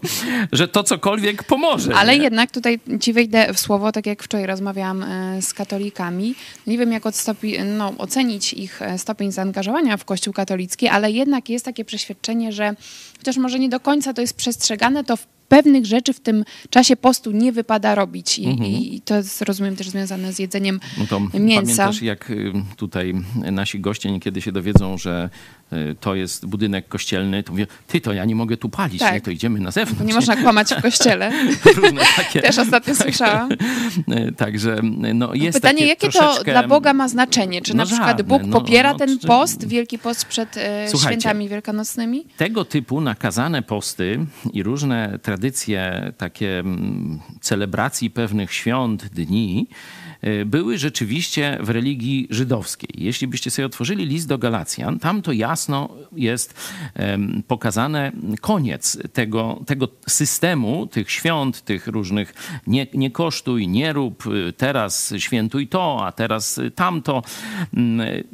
że 0.53 0.69
to 0.69 0.83
cokolwiek 0.83 1.45
pomoże. 1.45 1.95
Ale 1.95 2.17
nie? 2.17 2.25
jednak 2.25 2.51
tutaj 2.51 2.81
ci 3.01 3.13
wejdę 3.13 3.55
w 3.55 3.61
słowo, 3.61 3.93
tak 3.93 4.07
jak 4.07 4.23
wczoraj 4.23 4.47
rozmawiałam 4.47 5.03
e, 5.03 5.43
z 5.43 5.55
katolikami. 5.55 6.35
Nie 6.67 6.79
wiem, 6.79 6.93
jak 6.93 7.07
odstopi, 7.07 7.57
no, 7.79 7.93
ocenić 7.99 8.53
ich 8.53 8.83
e, 8.83 8.99
stopień 8.99 9.33
zaangażowania 9.33 9.97
w 9.97 10.05
Kościół 10.05 10.33
katolicki, 10.33 10.89
ale 10.89 11.11
jednak 11.11 11.49
jest 11.49 11.65
takie 11.65 11.85
przeświadczenie, 11.85 12.28
że 12.53 12.75
chociaż 13.19 13.37
może 13.37 13.59
nie 13.59 13.69
do 13.69 13.81
końca 13.81 14.15
to 14.15 14.21
jest 14.21 14.35
przestrzegane, 14.35 15.05
to 15.05 15.17
w 15.17 15.27
pewnych 15.49 15.87
rzeczy 15.87 16.13
w 16.13 16.21
tym 16.21 16.45
czasie 16.71 16.97
postu 16.97 17.31
nie 17.31 17.53
wypada 17.53 17.95
robić. 17.95 18.39
I, 18.39 18.47
Mhm. 18.47 18.71
i 18.71 19.01
to 19.05 19.17
jest, 19.17 19.43
rozumiem, 19.43 19.77
też 19.77 19.89
związane 19.89 20.33
z 20.33 20.39
jedzeniem 20.39 20.81
No 20.99 21.07
to 21.07 21.21
mięsa. 21.21 21.61
pamiętasz, 21.63 22.03
jak 22.03 22.31
y, 22.31 22.53
tutaj 22.77 23.15
nasi 23.53 23.81
goście 23.81 24.11
niekiedy 24.13 24.41
się 24.43 24.53
dowiedzą, 24.53 24.99
że 24.99 25.31
y, 25.73 25.97
to 26.01 26.15
jest 26.15 26.47
budynek 26.47 26.89
kościelny, 26.89 27.43
to 27.43 27.53
mówię, 27.53 27.67
ty, 27.87 28.01
to 28.01 28.13
ja 28.13 28.25
nie 28.25 28.35
mogę 28.35 28.57
tu 28.57 28.69
palić, 28.69 28.99
Tak. 29.01 29.15
nie? 29.15 29.21
to 29.21 29.31
idziemy 29.31 29.61
na 29.61 29.71
zewnątrz. 29.71 30.05
Nie 30.07 30.15
można 30.15 30.37
kłamać 30.37 30.75
w 30.75 30.83
kościele. 30.83 31.33
Różne 31.77 32.01
takie. 32.17 32.41
Też 32.49 32.59
ostatnio 32.59 32.95
słyszałam. 33.05 33.53
Y, 33.53 34.33
Także 34.37 34.81
no, 35.15 35.35
jest 35.35 35.59
Pytanie, 35.59 35.87
jakie 35.87 36.07
to 36.11 36.19
troszeczkę... 36.19 36.53
dla 36.53 36.69
Boga 36.69 36.93
ma 36.95 37.09
znaczenie? 37.09 37.63
Czy 37.63 37.75
No 37.75 37.77
na 37.77 37.87
przykład 37.87 38.09
żadne, 38.09 38.25
Bóg 38.25 38.43
no, 38.47 38.61
popiera 38.61 38.93
no, 38.93 38.99
ten 38.99 39.19
post, 39.19 39.67
Wielki 39.69 39.99
Post 39.99 40.25
przed 40.25 40.49
Słuchajcie. 40.89 40.99
świętami 41.21 41.49
wielkanocnymi? 41.49 42.25
Tego 42.37 42.65
typu 42.65 43.01
nakazane 43.01 43.63
posty 43.63 44.27
i 44.53 44.63
różne 44.63 45.19
tradycje 45.23 45.38
takie 46.17 46.59
mm, 46.59 47.21
celebracji 47.41 48.11
pewnych 48.11 48.53
świąt, 48.53 49.07
dni 49.07 49.67
y, 50.25 50.45
były 50.45 50.79
rzeczywiście 50.79 51.59
w 51.61 51.71
religii 51.71 52.27
żydowskiej. 52.31 52.91
Jeśli 52.95 53.27
byście 53.27 53.51
sobie 53.51 53.67
otworzyli 53.67 54.07
list 54.07 54.29
do 54.29 54.39
Galacjan, 54.39 54.99
tam 54.99 55.23
to 55.23 55.33
jasno 55.33 55.89
jest 56.13 56.79
pokazane 57.49 58.13
koniec 58.41 58.99
tego, 59.13 59.61
tego 59.67 59.89
systemu, 60.09 60.87
tych 60.87 61.11
świąt, 61.11 61.65
tych 61.65 61.87
różnych 61.87 62.35
nie, 62.67 62.87
nie 62.95 63.11
kosztuj, 63.11 63.69
nie 63.69 63.93
rób, 63.93 64.27
y, 64.27 64.53
teraz 64.53 65.15
świętuj 65.19 65.69
to, 65.69 66.07
a 66.07 66.13
teraz 66.13 66.59
y, 66.59 66.71
tamto. 66.71 67.23
Mm, 67.75 68.25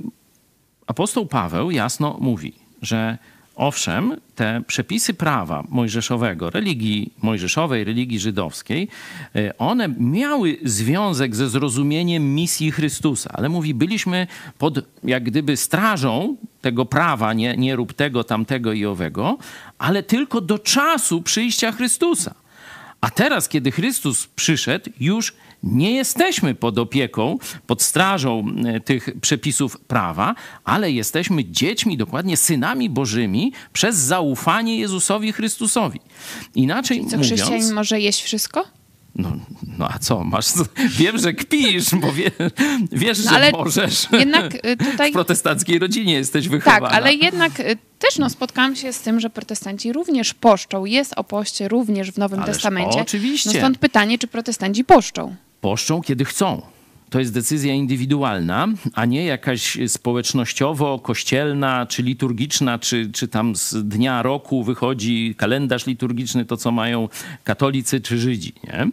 apostoł 0.87 1.27
Paweł 1.27 1.71
jasno 1.71 2.17
mówi, 2.21 2.53
że 2.83 3.19
owszem, 3.57 4.17
te 4.35 4.63
przepisy 4.67 5.15
prawa 5.15 5.65
mojżeszowego, 5.69 6.51
religii 6.51 7.13
mojżeszowej, 7.23 7.85
religii 7.85 8.19
żydowskiej, 8.19 8.89
e, 9.37 9.59
one 9.59 9.89
miały 9.99 10.59
związek 10.65 11.37
ze 11.37 11.49
zrozumieniem 11.49 12.35
misji 12.35 12.73
Chrystusa, 12.73 13.31
ale 13.33 13.49
mówi, 13.49 13.75
byliśmy 13.75 14.27
pod 14.59 14.81
jak 15.05 15.25
gdyby 15.25 15.57
strażą 15.57 16.37
tego 16.61 16.87
prawa, 16.87 17.33
nie, 17.33 17.57
nie 17.57 17.77
rób 17.77 17.93
tego, 17.93 18.25
tamtego 18.25 18.73
i 18.73 18.87
owego, 18.87 19.39
ale 19.79 20.03
tylko 20.03 20.41
do 20.41 20.59
czasu 20.59 21.23
przyjścia 21.23 21.73
Chrystusa. 21.73 22.44
A 23.05 23.11
teraz, 23.11 23.49
kiedy 23.49 23.73
Chrystus 23.73 24.27
przyszedł, 24.27 24.91
już 25.01 25.35
nie 25.63 25.93
jesteśmy 25.93 26.55
pod 26.55 26.79
opieką, 26.79 27.39
pod 27.67 27.83
strażą 27.83 28.47
e, 28.65 28.81
tych 28.81 29.09
przepisów 29.21 29.81
prawa, 29.81 30.35
ale 30.65 30.93
jesteśmy 30.93 31.45
dziećmi, 31.45 31.97
dokładnie 31.97 32.37
synami 32.37 32.91
Bożymi 32.91 33.53
przez 33.73 33.97
zaufanie 33.97 34.79
Jezusowi 34.79 35.33
Chrystusowi. 35.33 36.01
Inaczej 36.55 36.99
Co 36.99 37.05
mówiąc... 37.05 37.27
chrześcijanin 37.27 37.73
może 37.75 38.01
jeść 38.01 38.23
wszystko? 38.23 38.65
No, 39.17 39.33
no 39.79 39.89
a 39.89 39.99
co, 39.99 40.25
masz... 40.25 40.47
Wiem, 40.99 41.19
że 41.19 41.33
kpisz, 41.33 41.95
bo 41.95 42.13
wie, 42.13 42.31
wiesz, 42.93 43.25
No, 43.25 43.31
że 43.31 43.37
ale 43.37 43.51
możesz. 43.51 44.09
Jednak 44.13 44.55
y, 44.55 44.77
tutaj... 44.91 45.11
W 45.11 45.13
protestanckiej 45.13 45.79
rodzinie 45.79 46.13
jesteś 46.13 46.49
wychowana. 46.49 46.89
Tak, 46.89 46.97
ale 46.97 47.15
jednak 47.15 47.61
y, 47.61 47.79
też 47.99 48.19
no, 48.19 48.31
spotkałam 48.31 48.77
się 48.77 48.93
z 48.93 49.01
tym, 49.01 49.21
że 49.21 49.31
protestanci 49.31 49.93
również 49.93 50.35
poszczą. 50.35 50.85
Jest 50.85 51.13
o 51.17 51.25
poście 51.25 51.69
również 51.69 52.11
w 52.11 52.19
Nowym 52.19 52.41
Ależ 52.41 52.55
Testamencie. 52.57 53.01
oczywiście. 53.01 53.51
No 53.53 53.59
stąd 53.59 53.79
pytanie, 53.79 54.19
czy 54.19 54.27
protestanci 54.27 54.85
poszczą? 54.85 55.37
poszczą, 55.65 56.03
kiedy 56.03 56.25
chcą. 56.25 56.63
To 57.15 57.21
jest 57.21 57.35
decyzja 57.35 57.75
indywidualna, 57.75 58.69
a 58.95 59.05
nie 59.05 59.25
jakaś 59.25 59.79
społecznościowo-kościelna, 59.87 61.87
czy 61.87 62.03
liturgiczna, 62.03 62.79
czy, 62.79 63.11
czy 63.13 63.29
tam 63.29 63.57
z 63.57 63.75
dnia 63.89 64.23
roku 64.23 64.65
wychodzi 64.65 65.35
kalendarz 65.39 65.87
liturgiczny, 65.87 66.45
to 66.45 66.57
co 66.57 66.71
mają 66.73 67.09
katolicy 67.45 68.01
czy 68.01 68.19
Żydzi. 68.19 68.53
Nie? 68.65 68.87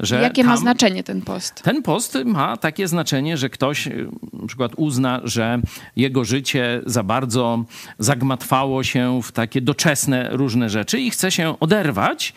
Że 0.00 0.22
Jakie 0.22 0.44
ma 0.44 0.50
tam- 0.52 0.60
znaczenie 0.60 1.02
ten 1.04 1.22
post? 1.22 1.62
ten 1.62 1.82
post 1.82 2.18
ma 2.24 2.56
takie 2.56 2.88
znaczenie, 2.88 3.36
że 3.36 3.50
ktoś 3.50 3.86
y, 3.86 4.08
na 4.32 4.46
przykład 4.46 4.72
uzna, 4.76 5.20
że 5.24 5.60
jego 5.96 6.24
życie 6.24 6.80
za 6.86 7.02
bardzo 7.02 7.64
zagmatwało 7.98 8.84
się 8.84 9.20
w 9.22 9.32
takie 9.32 9.60
doczesne 9.60 10.28
różne 10.32 10.70
rzeczy 10.70 11.00
i 11.00 11.10
chce 11.10 11.30
się 11.30 11.60
oderwać. 11.60 12.32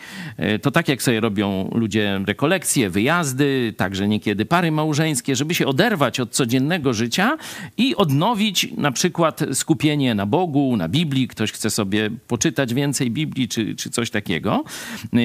Y, 0.54 0.58
To 0.58 0.70
tak 0.70 0.88
jak 0.88 1.02
sobie 1.02 1.20
robią 1.20 1.70
ludzie 1.74 2.20
rekolekcje, 2.26 2.90
wyjazdy, 2.90 3.74
także 3.76 4.08
niekiedy 4.08 4.44
pary 4.44 4.72
małżeńskie, 4.72 5.27
żeby 5.36 5.54
się 5.54 5.66
oderwać 5.66 6.20
od 6.20 6.30
codziennego 6.30 6.92
życia 6.94 7.36
i 7.76 7.96
odnowić 7.96 8.68
na 8.76 8.92
przykład 8.92 9.40
skupienie 9.52 10.14
na 10.14 10.26
Bogu, 10.26 10.76
na 10.76 10.88
Biblii. 10.88 11.28
Ktoś 11.28 11.52
chce 11.52 11.70
sobie 11.70 12.10
poczytać 12.28 12.74
więcej 12.74 13.10
Biblii 13.10 13.48
czy, 13.48 13.74
czy 13.74 13.90
coś 13.90 14.10
takiego. 14.10 14.64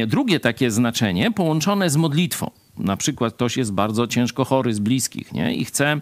Drugie 0.07 0.39
takie 0.39 0.71
znaczenie 0.71 1.31
połączone 1.31 1.89
z 1.89 1.95
modlitwą. 1.95 2.62
Na 2.77 2.97
przykład 2.97 3.33
ktoś 3.33 3.57
jest 3.57 3.73
bardzo 3.73 4.07
ciężko 4.07 4.45
chory 4.45 4.73
z 4.73 4.79
bliskich 4.79 5.33
nie? 5.33 5.55
i 5.55 5.65
chce, 5.65 6.01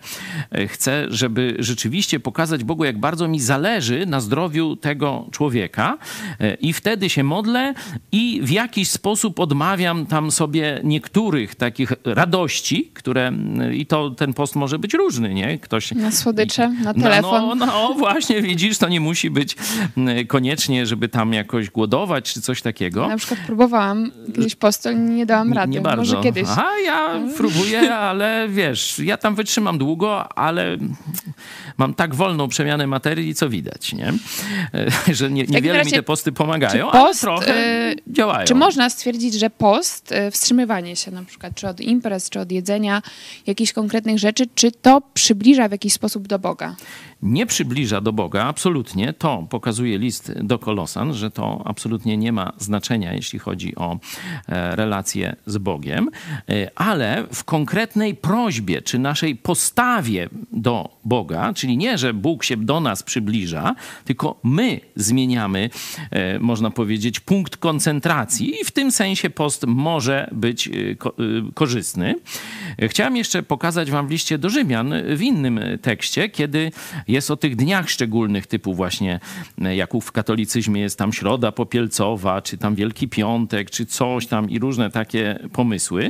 e, 0.52 0.68
chce, 0.68 1.06
żeby 1.10 1.56
rzeczywiście 1.60 2.20
pokazać 2.20 2.64
Bogu, 2.64 2.86
jak 2.86 3.00
bardzo 3.00 3.28
mi 3.28 3.40
zależy 3.40 4.06
na 4.06 4.22
zdrowiu 4.22 4.76
tego 4.76 5.28
człowieka. 5.32 5.98
E, 6.40 6.54
I 6.54 6.74
wtedy 6.74 7.10
się 7.10 7.24
modlę 7.24 7.74
i 8.12 8.42
w 8.44 8.50
jakiś 8.50 8.90
sposób 8.90 9.40
odmawiam 9.40 10.06
tam 10.06 10.32
sobie 10.32 10.82
niektórych 10.84 11.56
takich 11.56 11.94
radości, 12.06 12.92
które 12.94 13.28
mm, 13.28 13.74
i 13.74 13.86
to 13.86 14.10
ten 14.10 14.34
post 14.34 14.56
może 14.56 14.80
być 14.80 14.94
różny, 14.94 15.34
nie? 15.34 15.60
Ktoś 15.60 15.92
Na 15.92 16.12
słodycze, 16.12 16.70
na 16.70 16.94
no, 16.94 17.04
telefon? 17.04 17.60
No, 17.60 17.66
no 17.66 17.96
właśnie, 17.98 18.42
widzisz, 18.42 18.78
to 18.78 18.90
nie 18.90 19.00
musi 19.00 19.30
być 19.30 19.56
mm, 19.98 20.28
koniecznie, 20.28 20.86
żeby 20.86 21.10
tam 21.10 21.34
jakoś 21.34 21.70
głodować 21.70 22.34
czy 22.34 22.42
coś 22.42 22.62
takiego. 22.62 23.08
Na 23.08 23.18
przykład 23.18 23.40
próbowałam 23.46 24.12
kiedyś 24.36 24.56
post, 24.56 24.88
nie 24.96 25.26
dałam 25.26 25.54
rady. 25.54 25.72
Nie 25.72 25.82
bardzo. 25.82 26.02
Może 26.02 26.24
kiedyś. 26.24 26.48
A 26.62 26.80
ja 26.86 27.20
próbuję, 27.38 27.96
ale 27.96 28.50
wiesz, 28.50 29.00
ja 29.00 29.18
tam 29.18 29.36
wytrzymam 29.36 29.78
długo, 29.78 30.38
ale 30.38 30.78
mam 31.78 31.94
tak 31.94 32.16
wolną 32.16 32.48
przemianę 32.48 32.88
materii, 32.88 33.36
co 33.36 33.50
widać, 33.50 33.94
nie? 33.94 34.14
E, 34.74 34.92
Że 35.14 35.32
nie, 35.32 35.44
niewiele 35.44 35.78
mi 35.78 35.84
razie, 35.84 35.96
te 35.96 36.04
posty 36.04 36.32
pomagają, 36.32 36.92
post, 36.92 37.24
ale 37.24 37.38
trochę 37.40 37.54
y, 37.92 37.96
działają. 38.08 38.46
Czy 38.48 38.56
można 38.56 38.90
stwierdzić, 38.90 39.34
że 39.34 39.50
post, 39.50 40.12
y, 40.12 40.32
wstrzymywanie 40.32 40.96
się 40.96 41.12
na 41.12 41.24
przykład, 41.24 41.56
czy 41.56 41.68
od 41.68 41.82
imprez, 41.82 42.30
czy 42.30 42.40
od 42.40 42.52
jedzenia 42.52 43.02
jakichś 43.48 43.74
konkretnych 43.74 44.20
rzeczy, 44.20 44.46
czy 44.56 44.72
to 44.72 45.02
przybliża 45.14 45.68
w 45.68 45.72
jakiś 45.72 45.94
sposób 45.94 46.28
do 46.28 46.40
Boga? 46.40 46.76
nie 47.24 47.46
przybliża 47.46 48.02
do 48.02 48.14
Boga, 48.14 48.44
absolutnie. 48.44 49.14
To 49.14 49.48
pokazuje 49.50 49.98
list 49.98 50.34
do 50.44 50.60
Kolosan, 50.60 51.14
że 51.14 51.32
to 51.32 51.62
absolutnie 51.66 52.18
nie 52.18 52.32
ma 52.32 52.54
znaczenia, 52.58 53.14
jeśli 53.14 53.40
chodzi 53.40 53.76
o 53.76 54.00
e, 54.48 54.76
relacje 54.76 55.36
z 55.46 55.58
Bogiem, 55.58 56.10
E, 56.50 56.72
ale 56.76 57.24
w 57.34 57.44
konkretnej 57.44 58.16
prośbie, 58.16 58.82
czy 58.82 59.00
naszej 59.00 59.36
postawie 59.36 60.30
do 60.52 60.90
Boga, 61.06 61.54
czyli 61.62 61.78
nie, 61.78 61.98
że 61.98 62.14
Bóg 62.14 62.44
się 62.44 62.58
do 62.58 62.80
nas 62.80 63.04
przybliża, 63.04 63.76
tylko 64.06 64.40
my 64.44 64.80
zmieniamy, 64.96 65.70
e, 66.12 66.40
można 66.40 66.72
powiedzieć, 66.72 67.20
punkt 67.20 67.58
koncentracji 67.58 68.62
i 68.62 68.66
w 68.66 68.72
tym 68.72 68.92
sensie 68.92 69.30
post 69.30 69.66
może 69.68 70.30
być 70.32 70.68
e, 70.68 70.72
e, 70.72 70.96
korzystny. 71.54 72.16
Chciałem 72.82 73.18
jeszcze 73.18 73.44
pokazać 73.44 73.92
wam 73.92 74.08
w 74.08 74.12
liście 74.12 74.38
do 74.38 74.50
Rzymian 74.50 74.94
w 75.16 75.22
innym 75.22 75.60
tekście, 75.82 76.30
kiedy 76.30 76.72
jest 77.08 77.32
o 77.32 77.38
tych 77.38 77.56
dniach 77.56 77.90
szczególnych, 77.90 78.48
typu 78.48 78.74
właśnie 78.74 79.20
jak 79.76 79.94
w 80.02 80.12
katolicyzmie 80.12 80.82
jest 80.82 80.98
tam 80.98 81.14
środa 81.14 81.52
popielcowa, 81.52 82.42
czy 82.42 82.58
tam 82.58 82.76
Wielki 82.76 83.08
Piątek, 83.08 83.70
czy 83.70 83.86
coś 83.86 84.28
tam 84.28 84.50
i 84.50 84.60
różne 84.60 84.90
takie 84.90 85.40
pomysły, 85.54 86.10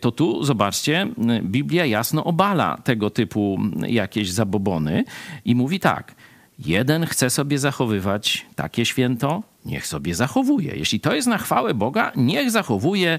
to 0.00 0.12
tu 0.12 0.44
zobaczcie, 0.44 1.06
Biblia 1.42 1.86
jasno 1.86 2.24
obala 2.24 2.78
tego 2.84 3.10
typu 3.10 3.58
jakieś 3.86 4.32
zabobony 4.70 5.04
i 5.44 5.54
mówi 5.54 5.80
tak. 5.80 6.14
Jeden 6.58 7.06
chce 7.06 7.30
sobie 7.30 7.58
zachowywać 7.58 8.46
takie 8.56 8.84
święto, 8.86 9.42
niech 9.64 9.86
sobie 9.86 10.14
zachowuje. 10.14 10.72
Jeśli 10.76 11.00
to 11.00 11.14
jest 11.14 11.28
na 11.28 11.38
chwałę 11.38 11.74
Boga, 11.74 12.12
niech 12.16 12.50
zachowuje 12.50 13.18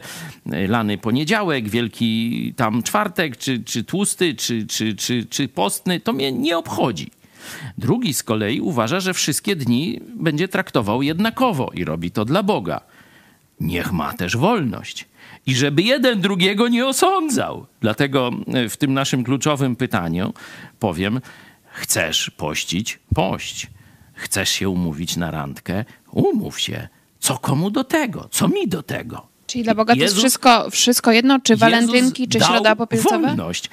e, 0.51 0.67
lany 0.67 0.97
poniedziałek, 0.97 1.69
wielki 1.69 2.53
tam 2.57 2.83
czwartek, 2.83 3.37
czy, 3.37 3.63
czy 3.63 3.83
tłusty, 3.83 4.35
czy, 4.35 4.67
czy, 4.67 4.95
czy, 4.95 5.25
czy 5.25 5.47
postny, 5.47 5.99
to 5.99 6.13
mnie 6.13 6.31
nie 6.31 6.57
obchodzi. 6.57 7.11
Drugi 7.77 8.13
z 8.13 8.23
kolei 8.23 8.61
uważa, 8.61 8.99
że 8.99 9.13
wszystkie 9.13 9.55
dni 9.55 9.99
będzie 10.15 10.47
traktował 10.47 11.01
jednakowo 11.01 11.71
i 11.73 11.85
robi 11.85 12.11
to 12.11 12.25
dla 12.25 12.43
Boga. 12.43 12.81
Niech 13.59 13.91
ma 13.91 14.13
też 14.13 14.37
wolność. 14.37 15.05
I 15.45 15.55
żeby 15.55 15.81
jeden 15.81 16.21
drugiego 16.21 16.67
nie 16.67 16.87
osądzał. 16.87 17.65
Dlatego 17.81 18.31
e, 18.53 18.69
w 18.69 18.77
tym 18.77 18.93
naszym 18.93 19.23
kluczowym 19.23 19.75
pytaniu 19.75 20.33
powiem: 20.79 21.21
chcesz 21.71 22.29
pościć? 22.29 22.99
Pość. 23.15 23.67
Chcesz 24.13 24.49
się 24.49 24.69
umówić 24.69 25.17
na 25.17 25.31
randkę? 25.31 25.85
Umów 26.11 26.59
się. 26.59 26.87
Co 27.19 27.37
komu 27.37 27.69
do 27.71 27.83
tego? 27.83 28.27
Co 28.31 28.47
mi 28.47 28.67
do 28.67 28.83
tego? 28.83 29.27
Czyli 29.47 29.63
dla 29.63 29.75
Boga 29.75 29.93
to 29.93 29.99
jest 29.99 30.15
Jezus- 30.15 30.19
wszystko, 30.19 30.69
wszystko 30.69 31.11
jedno, 31.11 31.39
czy 31.39 31.53
Jezus 31.53 31.61
walentynki, 31.61 32.27
czy 32.27 32.39
środa 32.39 32.75
popielcowa? 32.75 33.27
wolność. 33.27 33.69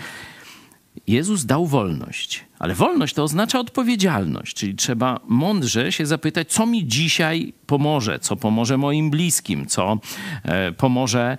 Jezus 1.08 1.44
dał 1.44 1.66
wolność, 1.66 2.44
ale 2.58 2.74
wolność 2.74 3.14
to 3.14 3.22
oznacza 3.22 3.60
odpowiedzialność, 3.60 4.56
czyli 4.56 4.74
trzeba 4.74 5.20
mądrze 5.28 5.92
się 5.92 6.06
zapytać, 6.06 6.52
co 6.52 6.66
mi 6.66 6.86
dzisiaj 6.86 7.52
pomoże, 7.66 8.18
co 8.18 8.36
pomoże 8.36 8.78
moim 8.78 9.10
bliskim, 9.10 9.66
co 9.66 9.98
e, 10.42 10.72
pomoże 10.72 11.36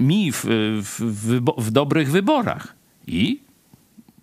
mi 0.00 0.32
w, 0.32 0.44
w, 0.82 1.00
w, 1.00 1.44
w 1.58 1.70
dobrych 1.70 2.10
wyborach. 2.10 2.74
I 3.06 3.40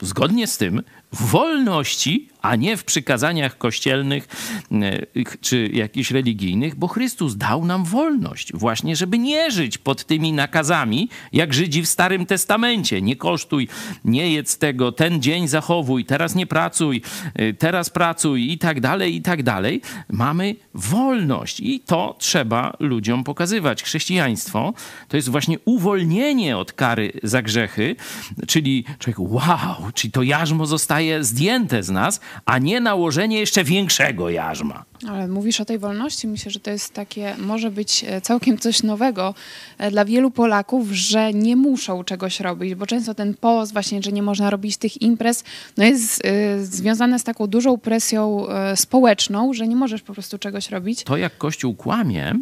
zgodnie 0.01 0.47
z 0.47 0.57
tym 0.57 0.81
wolności, 1.11 2.27
a 2.41 2.55
nie 2.55 2.77
w 2.77 2.83
przykazaniach 2.83 3.57
kościelnych 3.57 4.27
e, 4.71 5.25
czy 5.41 5.69
jakichś 5.73 6.11
religijnych, 6.11 6.75
bo 6.75 6.87
Chrystus 6.87 7.37
dał 7.37 7.65
nam 7.65 7.85
wolność, 7.85 8.53
właśnie, 8.53 8.95
żeby 8.95 9.19
nie 9.19 9.51
żyć 9.51 9.77
pod 9.77 10.05
tymi 10.05 10.33
nakazami, 10.33 11.09
jak 11.33 11.53
Żydzi 11.53 11.81
w 11.81 11.87
Starym 11.87 12.25
Testamencie. 12.25 13.01
Nie 13.01 13.15
kosztuj, 13.15 13.67
nie 14.05 14.33
jedz 14.33 14.57
tego, 14.57 14.91
ten 14.91 15.21
dzień 15.21 15.47
zachowuj, 15.47 16.05
teraz 16.05 16.35
nie 16.35 16.47
pracuj, 16.47 17.01
e, 17.33 17.53
teraz 17.53 17.89
pracuj 17.89 18.51
i 18.51 18.57
tak 18.57 18.81
dalej, 18.81 19.15
i 19.15 19.21
tak 19.21 19.43
dalej. 19.43 19.81
Mamy 20.09 20.55
wolność 20.73 21.59
i 21.59 21.79
to 21.79 22.15
trzeba 22.19 22.73
ludziom 22.79 23.23
pokazywać. 23.23 23.83
Chrześcijaństwo 23.83 24.73
to 25.07 25.17
jest 25.17 25.29
właśnie 25.29 25.57
uwolnienie 25.65 26.57
od 26.57 26.73
kary 26.73 27.11
za 27.23 27.41
grzechy, 27.41 27.95
czyli 28.47 28.85
człowiek, 28.99 29.19
wow, 29.19 29.91
czyli 29.93 30.11
to 30.11 30.23
jarzmo 30.23 30.65
zostaje 30.65 31.00
zdjęte 31.21 31.83
z 31.83 31.89
nas, 31.89 32.19
a 32.45 32.57
nie 32.57 32.79
nałożenie 32.79 33.39
jeszcze 33.39 33.63
większego 33.63 34.29
jarzma. 34.29 34.85
Ale 35.09 35.27
mówisz 35.27 35.61
o 35.61 35.65
tej 35.65 35.79
wolności. 35.79 36.27
Myślę, 36.27 36.51
że 36.51 36.59
to 36.59 36.71
jest 36.71 36.93
takie, 36.93 37.35
może 37.37 37.71
być 37.71 38.05
e, 38.07 38.21
całkiem 38.21 38.57
coś 38.57 38.83
nowego 38.83 39.33
e, 39.77 39.91
dla 39.91 40.05
wielu 40.05 40.31
Polaków, 40.31 40.87
że 40.91 41.33
nie 41.33 41.55
muszą 41.55 42.03
czegoś 42.03 42.39
robić, 42.39 42.75
bo 42.75 42.85
często 42.85 43.13
ten 43.13 43.33
post 43.33 43.73
właśnie, 43.73 44.03
że 44.03 44.11
nie 44.11 44.23
można 44.23 44.49
robić 44.49 44.77
tych 44.77 45.01
imprez, 45.01 45.43
no 45.77 45.83
jest 45.83 46.25
y, 46.25 46.65
związane 46.65 47.19
z 47.19 47.23
taką 47.23 47.47
dużą 47.47 47.77
presją 47.77 48.45
y, 48.73 48.77
społeczną, 48.77 49.53
że 49.53 49.67
nie 49.67 49.75
możesz 49.75 50.01
po 50.01 50.13
prostu 50.13 50.37
czegoś 50.37 50.69
robić. 50.69 51.03
To 51.03 51.17
jak 51.17 51.37
Kościół 51.37 51.75
kłamie 51.75 52.33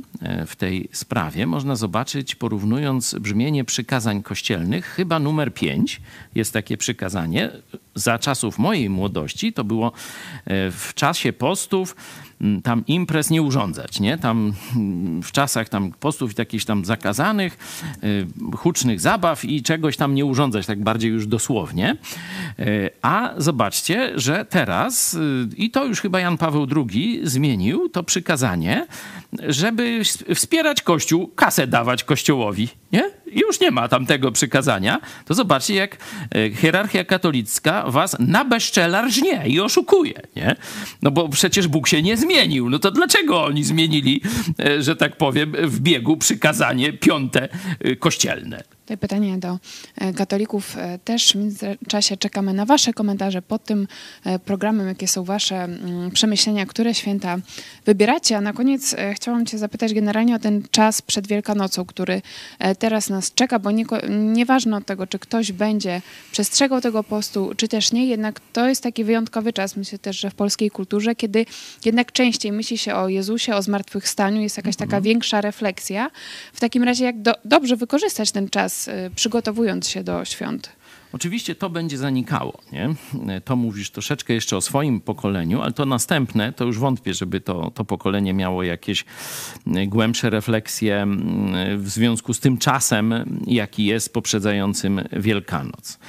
w 0.47 0.55
tej 0.55 0.89
sprawie, 0.91 1.47
można 1.47 1.75
zobaczyć 1.75 2.35
porównując 2.35 3.15
brzmienie 3.19 3.65
przykazań 3.65 4.23
kościelnych. 4.23 4.85
Chyba 4.85 5.19
numer 5.19 5.53
5 5.53 6.01
jest 6.35 6.53
takie 6.53 6.77
przykazanie. 6.77 7.51
Za 7.99 8.19
czasów 8.19 8.59
mojej 8.59 8.89
młodości 8.89 9.53
to 9.53 9.63
było 9.63 9.91
w 10.71 10.91
czasie 10.95 11.33
postów 11.33 11.95
tam 12.63 12.83
imprez 12.87 13.29
nie 13.29 13.41
urządzać, 13.41 13.99
nie? 13.99 14.17
Tam 14.17 14.53
w 15.23 15.31
czasach 15.31 15.69
tam 15.69 15.91
postów 15.99 16.37
jakichś 16.37 16.65
tam 16.65 16.85
zakazanych, 16.85 17.57
y, 18.03 18.57
hucznych 18.57 18.99
zabaw 18.99 19.45
i 19.45 19.63
czegoś 19.63 19.97
tam 19.97 20.15
nie 20.15 20.25
urządzać, 20.25 20.65
tak 20.65 20.83
bardziej 20.83 21.11
już 21.11 21.27
dosłownie. 21.27 21.97
Y, 22.59 22.89
a 23.01 23.33
zobaczcie, 23.37 24.11
że 24.15 24.45
teraz, 24.45 25.17
i 25.57 25.71
to 25.71 25.85
już 25.85 26.01
chyba 26.01 26.19
Jan 26.19 26.37
Paweł 26.37 26.67
II 26.75 27.19
zmienił 27.23 27.89
to 27.89 28.03
przykazanie, 28.03 28.87
żeby 29.47 30.01
wspierać 30.35 30.81
Kościół, 30.81 31.27
kasę 31.27 31.67
dawać 31.67 32.03
Kościołowi, 32.03 32.67
nie? 32.91 33.03
Już 33.31 33.59
nie 33.59 33.71
ma 33.71 33.87
tamtego 33.87 34.31
przykazania. 34.31 35.01
To 35.25 35.33
zobaczcie, 35.33 35.75
jak 35.75 35.97
hierarchia 36.55 37.03
katolicka 37.03 37.83
was 37.87 38.15
na 38.19 38.45
bezczela 38.45 39.01
rżnie 39.01 39.43
i 39.47 39.59
oszukuje, 39.59 40.21
nie? 40.35 40.55
No 41.01 41.11
bo 41.11 41.29
przecież 41.29 41.67
Bóg 41.67 41.87
się 41.87 42.01
nie 42.01 42.17
zmienił. 42.17 42.69
No 42.69 42.79
to 42.79 42.91
dlaczego 42.91 43.43
oni 43.45 43.63
zmienili, 43.63 44.21
e, 44.59 44.81
że 44.83 44.95
tak 44.95 45.17
powiem, 45.17 45.55
w 45.63 45.79
biegu 45.79 46.17
przykazanie 46.17 46.93
piąte 46.93 47.49
e, 47.79 47.95
kościelne? 47.95 48.63
Tutaj 48.89 48.97
pytanie 48.97 49.37
do 49.37 49.59
e, 49.95 50.13
katolików 50.13 50.77
e, 50.77 50.99
też. 50.99 51.31
W 51.31 51.35
międzyczasie 51.35 52.17
czekamy 52.17 52.53
na 52.53 52.65
Wasze 52.65 52.93
komentarze 52.93 53.41
pod 53.41 53.63
tym 53.63 53.87
e, 54.25 54.39
programem, 54.39 54.87
jakie 54.87 55.07
są 55.07 55.23
Wasze 55.23 55.63
mm, 55.63 56.11
przemyślenia, 56.11 56.65
które 56.65 56.93
święta 56.93 57.37
wybieracie. 57.85 58.37
A 58.37 58.41
na 58.41 58.53
koniec 58.53 58.95
chciałam 59.15 59.45
Cię 59.45 59.57
zapytać 59.57 59.93
generalnie 59.93 60.35
o 60.35 60.39
ten 60.39 60.63
czas 60.71 61.01
przed 61.01 61.27
Wielkanocą, 61.27 61.85
który 61.85 62.21
teraz 62.79 63.09
nas 63.09 63.33
czeka, 63.33 63.59
bo 63.59 63.71
nie, 63.71 63.85
nieważne 64.09 64.77
od 64.77 64.85
tego, 64.85 65.07
czy 65.07 65.19
ktoś 65.19 65.51
będzie 65.51 66.01
przestrzegał 66.31 66.81
tego 66.81 67.03
postu, 67.03 67.51
czy 67.57 67.67
też 67.67 67.91
nie, 67.91 68.05
jednak 68.05 68.39
to 68.53 68.67
jest 68.67 68.83
taki 68.83 69.03
wyjątkowy 69.03 69.53
czas, 69.53 69.75
myślę 69.75 69.99
też, 69.99 70.19
że 70.19 70.29
w 70.29 70.35
polskiej 70.35 70.71
kulturze, 70.71 71.15
kiedy 71.15 71.45
jednak 71.85 72.11
częściej 72.11 72.51
myśli 72.51 72.77
się 72.77 72.95
o 72.95 73.09
Jezusie, 73.09 73.55
o 73.55 73.61
zmartwychwstaniu, 73.61 74.41
jest 74.41 74.57
jakaś 74.57 74.75
taka 74.75 74.85
mhm. 74.85 75.03
większa 75.03 75.41
refleksja. 75.41 76.11
W 76.53 76.59
takim 76.59 76.83
razie, 76.83 77.05
jak 77.05 77.21
do, 77.21 77.33
dobrze 77.45 77.75
wykorzystać 77.75 78.31
ten 78.31 78.49
czas 78.49 78.78
Y, 78.87 79.11
przygotowując 79.15 79.89
się 79.89 80.03
do 80.03 80.25
świąt? 80.25 80.79
Oczywiście 81.13 81.55
to 81.55 81.69
będzie 81.69 81.97
zanikało. 81.97 82.61
Nie? 82.71 82.89
To 83.45 83.55
mówisz 83.55 83.91
troszeczkę 83.91 84.33
jeszcze 84.33 84.57
o 84.57 84.61
swoim 84.61 85.01
pokoleniu, 85.01 85.61
ale 85.61 85.71
to 85.71 85.85
następne, 85.85 86.53
to 86.53 86.65
już 86.65 86.79
wątpię, 86.79 87.13
żeby 87.13 87.41
to, 87.41 87.71
to 87.71 87.85
pokolenie 87.85 88.33
miało 88.33 88.63
jakieś 88.63 89.05
y, 89.67 89.87
głębsze 89.87 90.29
refleksje 90.29 91.07
y, 91.73 91.77
w 91.77 91.89
związku 91.89 92.33
z 92.33 92.39
tym 92.39 92.57
czasem, 92.57 93.13
jaki 93.47 93.85
jest 93.85 94.13
poprzedzającym 94.13 95.01
Wielkanoc. 95.11 95.99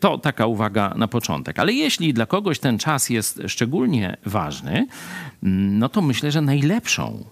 To 0.00 0.18
taka 0.18 0.46
uwaga 0.46 0.94
na 0.96 1.08
początek. 1.08 1.58
Ale 1.58 1.72
jeśli 1.72 2.14
dla 2.14 2.26
kogoś 2.26 2.58
ten 2.58 2.78
czas 2.78 3.10
jest 3.10 3.42
szczególnie 3.46 4.16
ważny, 4.26 4.86
no 5.42 5.88
to 5.88 6.02
myślę, 6.02 6.30
że 6.30 6.40
najlepszą 6.40 7.24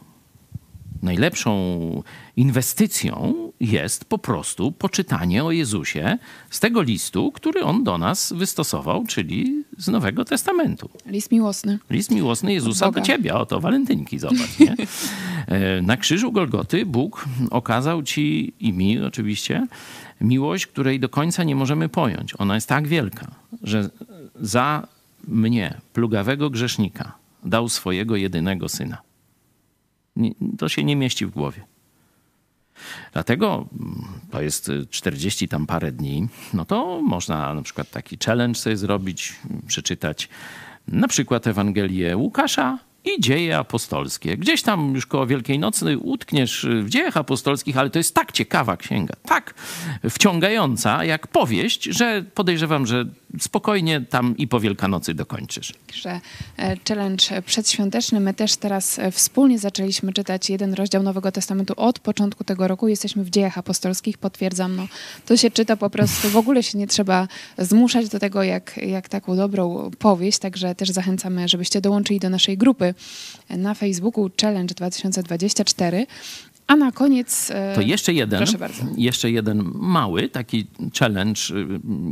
najlepszą 1.03 2.03
inwestycją 2.37 3.35
jest 3.61 4.05
po 4.05 4.19
prostu 4.19 4.73
poczytanie 4.73 5.45
o 5.45 5.53
Jezusie 5.53 6.19
z 6.51 6.61
tego 6.61 6.83
listu, 6.83 7.33
który 7.33 7.63
on 7.63 7.85
do 7.85 7.99
nas 7.99 8.33
wystosował, 8.33 9.05
czyli 9.07 9.65
z 9.79 9.89
Nowego 9.89 10.25
Testamentu. 10.25 10.91
List 11.07 11.31
miłosny. 11.31 11.79
List 11.91 12.11
miłosny 12.11 12.53
Jezusa 12.53 12.91
do 12.91 13.01
ciebie. 13.01 13.35
Oto 13.35 13.61
walentynki, 13.61 14.19
zobacz. 14.19 14.59
Nie? 14.59 14.77
E, 15.47 15.83
na 15.83 15.97
krzyżu 15.97 16.33
Golgoty 16.33 16.87
Bóg 16.87 17.25
okazał 17.51 18.03
ci 18.03 18.53
i 18.61 18.73
mi 18.73 19.01
oczywiście 19.01 19.67
miłość, 20.21 20.67
której 20.67 21.01
do 21.01 21.09
końca 21.09 21.45
nie 21.45 21.57
możemy 21.57 21.89
pojąć. 21.89 22.35
Ona 22.39 22.55
jest 22.55 22.69
tak 22.69 22.89
wielka, 22.89 23.31
że 23.63 23.91
za 24.41 24.87
mnie, 25.29 25.75
plugawego 25.93 26.51
grzesznika, 26.51 27.13
dał 27.45 27.69
swojego 27.69 28.17
jedynego 28.17 28.69
syna 28.69 29.12
to 30.59 30.69
się 30.69 30.85
nie 30.85 30.97
mieści 30.97 31.27
w 31.27 31.31
głowie. 31.31 31.61
Dlatego 33.13 33.67
mm, 33.81 34.05
to 34.31 34.43
jest 34.43 34.71
40 34.91 35.49
tam 35.49 35.67
parę 35.67 35.93
dni, 35.93 36.29
no 36.55 36.65
to 36.65 37.03
można 37.03 37.55
na 37.55 37.63
przykład 37.63 37.91
taki 37.91 38.19
challenge 38.25 38.59
sobie 38.59 38.77
zrobić, 38.77 39.33
przeczytać 39.67 40.29
na 40.89 41.09
przykład 41.09 41.47
Ewangelię 41.47 42.17
Łukasza 42.17 42.79
i 43.05 43.21
dzieje 43.21 43.59
apostolskie. 43.59 44.37
Gdzieś 44.37 44.63
tam 44.63 44.95
już 44.95 45.07
koło 45.07 45.27
Wielkiej 45.27 45.59
Nocy 45.59 45.99
utkniesz 45.99 46.67
w 46.83 46.89
dziejach 46.89 47.17
apostolskich, 47.17 47.77
ale 47.77 47.91
to 47.91 47.99
jest 47.99 48.15
tak 48.15 48.33
ciekawa 48.33 48.77
księga, 48.77 49.15
tak 49.23 49.55
wciągająca 50.11 51.05
jak 51.05 51.27
powieść, 51.27 51.85
że 51.85 52.25
podejrzewam, 52.35 52.87
że 52.87 53.05
spokojnie 53.41 54.01
tam 54.01 54.37
i 54.37 54.49
po 54.49 54.61
Wielkanocy 54.61 55.15
dokończysz. 55.15 55.75
Że 55.95 56.21
e, 56.59 56.77
challenge 56.89 57.43
przedświąteczny. 57.47 58.21
My 58.21 58.35
też 58.35 58.57
teraz 58.57 58.99
e, 58.99 59.11
wspólnie 59.11 59.59
zaczęliśmy 59.59 60.13
czytać 60.13 60.51
jeden 60.51 60.75
rozdział 60.75 61.03
Nowego 61.03 61.33
Testamentu 61.33 61.75
od 61.77 61.99
początku 61.99 62.45
tego 62.45 62.69
roku. 62.69 62.89
Jesteśmy 62.89 63.25
w 63.25 63.31
dziejach 63.31 63.59
apostolskich, 63.59 64.19
potwierdzam. 64.19 64.77
No, 64.77 64.87
to 65.27 65.37
się 65.37 65.51
czyta 65.51 65.77
po 65.77 65.91
prostu, 65.91 66.29
w 66.29 66.37
ogóle 66.37 66.63
się 66.63 66.79
nie 66.79 66.87
trzeba 66.87 67.29
zmuszać 67.59 68.09
do 68.09 68.19
tego 68.19 68.43
jak, 68.43 68.77
jak 68.77 69.09
taką 69.09 69.37
dobrą 69.37 69.91
powieść, 69.99 70.39
także 70.39 70.75
też 70.75 70.91
zachęcamy, 70.91 71.49
żebyście 71.49 71.81
dołączyli 71.81 72.21
do 72.21 72.31
naszej 72.31 72.59
grupy 72.59 72.95
na 73.51 73.75
Facebooku 73.75 74.31
Challenge 74.41 74.75
2024. 74.75 76.07
A 76.73 76.77
na 76.77 76.93
koniec. 76.93 77.51
E, 77.51 77.75
to 77.75 77.81
jeszcze 77.81 78.13
jeden, 78.13 78.39
proszę 78.39 78.59
bardzo. 78.59 78.85
jeszcze 78.97 79.31
jeden 79.31 79.71
mały 79.75 80.29
taki 80.29 80.67
challenge, 80.99 81.41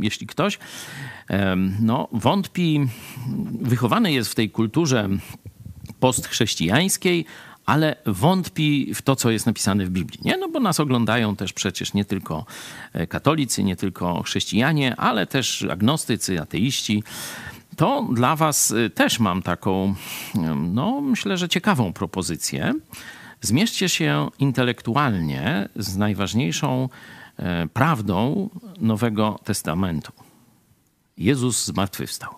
jeśli 0.01 0.27
ktoś 0.27 0.59
no, 1.79 2.07
wątpi, 2.11 2.87
wychowany 3.61 4.11
jest 4.11 4.31
w 4.31 4.35
tej 4.35 4.49
kulturze 4.49 5.09
postchrześcijańskiej, 5.99 7.25
ale 7.65 7.95
wątpi 8.05 8.93
w 8.95 9.01
to, 9.01 9.15
co 9.15 9.31
jest 9.31 9.45
napisane 9.45 9.85
w 9.85 9.89
Biblii. 9.89 10.19
Nie? 10.25 10.37
No 10.37 10.49
bo 10.49 10.59
nas 10.59 10.79
oglądają 10.79 11.35
też 11.35 11.53
przecież 11.53 11.93
nie 11.93 12.05
tylko 12.05 12.45
e, 12.93 13.07
katolicy, 13.07 13.63
nie 13.63 13.75
tylko 13.75 14.23
chrześcijanie, 14.23 14.95
ale 14.95 15.27
też 15.27 15.65
agnostycy, 15.71 16.41
ateiści. 16.41 17.03
To 17.75 18.07
dla 18.13 18.35
Was 18.35 18.71
e, 18.71 18.89
też 18.89 19.19
mam 19.19 19.41
taką, 19.41 19.95
no 20.55 21.01
myślę, 21.01 21.37
że 21.37 21.49
ciekawą 21.49 21.93
propozycję. 21.93 22.73
Zmierzcie 23.41 23.89
się 23.89 24.29
intelektualnie 24.39 25.69
z 25.75 25.97
najważniejszą 25.97 26.89
e, 27.37 27.67
prawdą 27.67 28.49
Nowego 28.79 29.39
Testamentu. 29.43 30.11
Jezus 31.17 31.65
zmartwychwstał. 31.65 32.29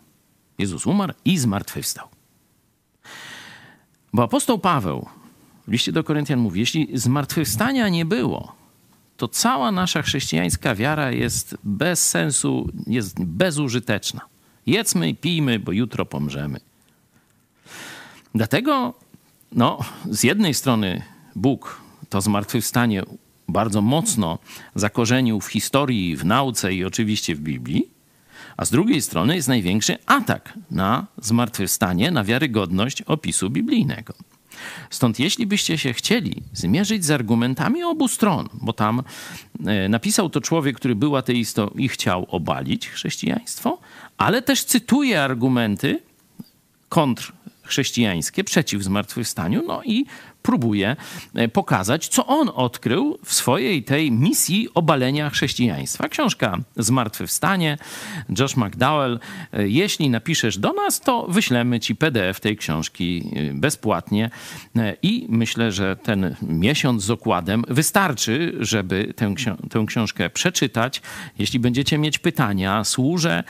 Jezus 0.58 0.86
umarł 0.86 1.14
i 1.26 1.38
zmartwychwstał. 1.38 2.08
Bo 4.14 4.24
apostoł 4.24 4.60
Paweł 4.60 5.10
w 5.68 5.72
liście 5.72 5.92
do 5.92 6.04
Koryntian 6.04 6.40
mówi, 6.40 6.60
jeśli 6.60 6.88
zmartwychwstania 6.94 7.90
nie 7.90 8.06
było, 8.06 8.56
to 9.18 9.28
cała 9.28 9.72
nasza 9.72 10.02
chrześcijańska 10.02 10.76
wiara 10.76 11.12
jest 11.12 11.58
bez 11.64 12.10
sensu, 12.10 12.70
jest 12.88 13.24
bezużyteczna. 13.24 14.22
Jedzmy 14.66 15.10
i 15.10 15.16
pijmy, 15.16 15.60
bo 15.60 15.72
jutro 15.72 16.06
pomrzemy. 16.06 16.60
Dlatego, 18.36 18.94
no, 19.56 19.80
z 20.10 20.24
jednej 20.24 20.54
strony 20.54 21.02
Bóg 21.36 21.82
to 22.10 22.22
zmartwychwstanie 22.22 23.04
bardzo 23.48 23.82
mocno 23.82 24.40
zakorzenił 24.76 25.42
w 25.42 25.48
historii, 25.48 26.16
w 26.16 26.26
nauce 26.26 26.74
i 26.74 26.86
oczywiście 26.86 27.36
w 27.36 27.40
Biblii, 27.40 27.90
a 28.58 28.66
z 28.66 28.72
drugiej 28.72 29.02
strony 29.02 29.36
jest 29.36 29.48
największy 29.48 29.98
atak 30.06 30.54
na 30.72 31.08
zmartwychwstanie, 31.18 32.12
na 32.12 32.24
wiarygodność 32.24 33.02
opisu 33.02 33.50
biblijnego. 33.50 34.14
Stąd 34.90 35.20
jeśli 35.20 35.48
byście 35.48 35.78
się 35.78 35.94
chcieli 35.94 36.44
zmierzyć 36.54 37.06
z 37.06 37.12
argumentami 37.12 37.84
obu 37.84 38.08
stron, 38.08 38.50
bo 38.54 38.74
tam 38.74 39.04
e, 39.66 39.90
napisał 39.90 40.30
to 40.30 40.42
człowiek, 40.42 40.76
który 40.76 40.96
był 40.96 41.16
ateistą 41.16 41.68
i 41.68 41.88
chciał 41.88 42.26
obalić 42.30 42.90
chrześcijaństwo, 42.90 43.80
ale 44.18 44.42
też 44.42 44.64
cytuje 44.64 45.24
argumenty 45.24 46.02
kontrchrześcijańskie 47.64 48.44
przeciw 48.44 48.84
zmartwychwstaniu, 48.84 49.64
no 49.68 49.84
i 49.84 50.06
próbuje 50.44 50.96
e, 51.36 51.48
pokazać, 51.48 52.08
co 52.08 52.28
on 52.28 52.50
odkrył 52.56 53.18
w 53.26 53.34
swojej 53.34 53.84
tej 53.84 54.12
misji 54.12 54.68
obalenia 54.74 55.30
chrześcijaństwa. 55.30 56.08
Książka 56.08 56.58
Zmartwychwstanie, 56.76 57.78
Josh 58.40 58.58
McDowell. 58.58 59.20
E, 59.54 59.68
jeśli 59.68 60.10
napiszesz 60.10 60.58
do 60.58 60.74
nas, 60.74 61.00
to 61.00 61.28
wyślemy 61.30 61.80
ci 61.80 61.96
PDF 61.96 62.40
tej 62.40 62.58
książki 62.58 63.32
e, 63.36 63.54
bezpłatnie 63.54 64.30
i 65.02 65.26
myślę, 65.30 65.72
że 65.72 65.96
ten 65.96 66.36
miesiąc 66.42 67.04
z 67.04 67.12
okładem 67.12 67.64
wystarczy, 67.68 68.56
żeby 68.60 69.14
tę, 69.16 69.34
tę 69.70 69.86
książkę 69.88 70.30
przeczytać. 70.30 71.02
Jeśli 71.40 71.60
będziecie 71.60 71.98
mieć 71.98 72.20
pytania, 72.20 72.84
służę 72.84 73.44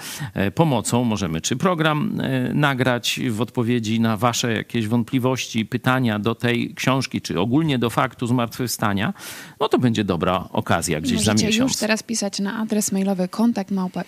pomocą. 0.55 1.03
Możemy 1.03 1.41
czy 1.41 1.55
program 1.55 2.21
nagrać 2.53 3.19
w 3.29 3.41
odpowiedzi 3.41 3.99
na 3.99 4.17
wasze 4.17 4.53
jakieś 4.53 4.87
wątpliwości, 4.87 5.65
pytania 5.65 6.19
do 6.19 6.35
tej 6.35 6.73
książki, 6.75 6.82
książki, 6.83 7.21
czy 7.21 7.39
ogólnie 7.39 7.79
do 7.79 7.89
faktu 7.89 8.27
zmartwychwstania, 8.27 9.13
no 9.59 9.69
to 9.69 9.79
będzie 9.79 10.03
dobra 10.03 10.47
okazja 10.51 11.01
gdzieś 11.01 11.13
Możecie 11.13 11.37
za 11.39 11.45
miesiąc. 11.47 11.71
już 11.71 11.79
teraz 11.79 12.03
pisać 12.03 12.39
na 12.39 12.59
adres 12.59 12.91
mailowy 12.91 13.27
kontakt 13.27 13.71
małpa 13.71 14.03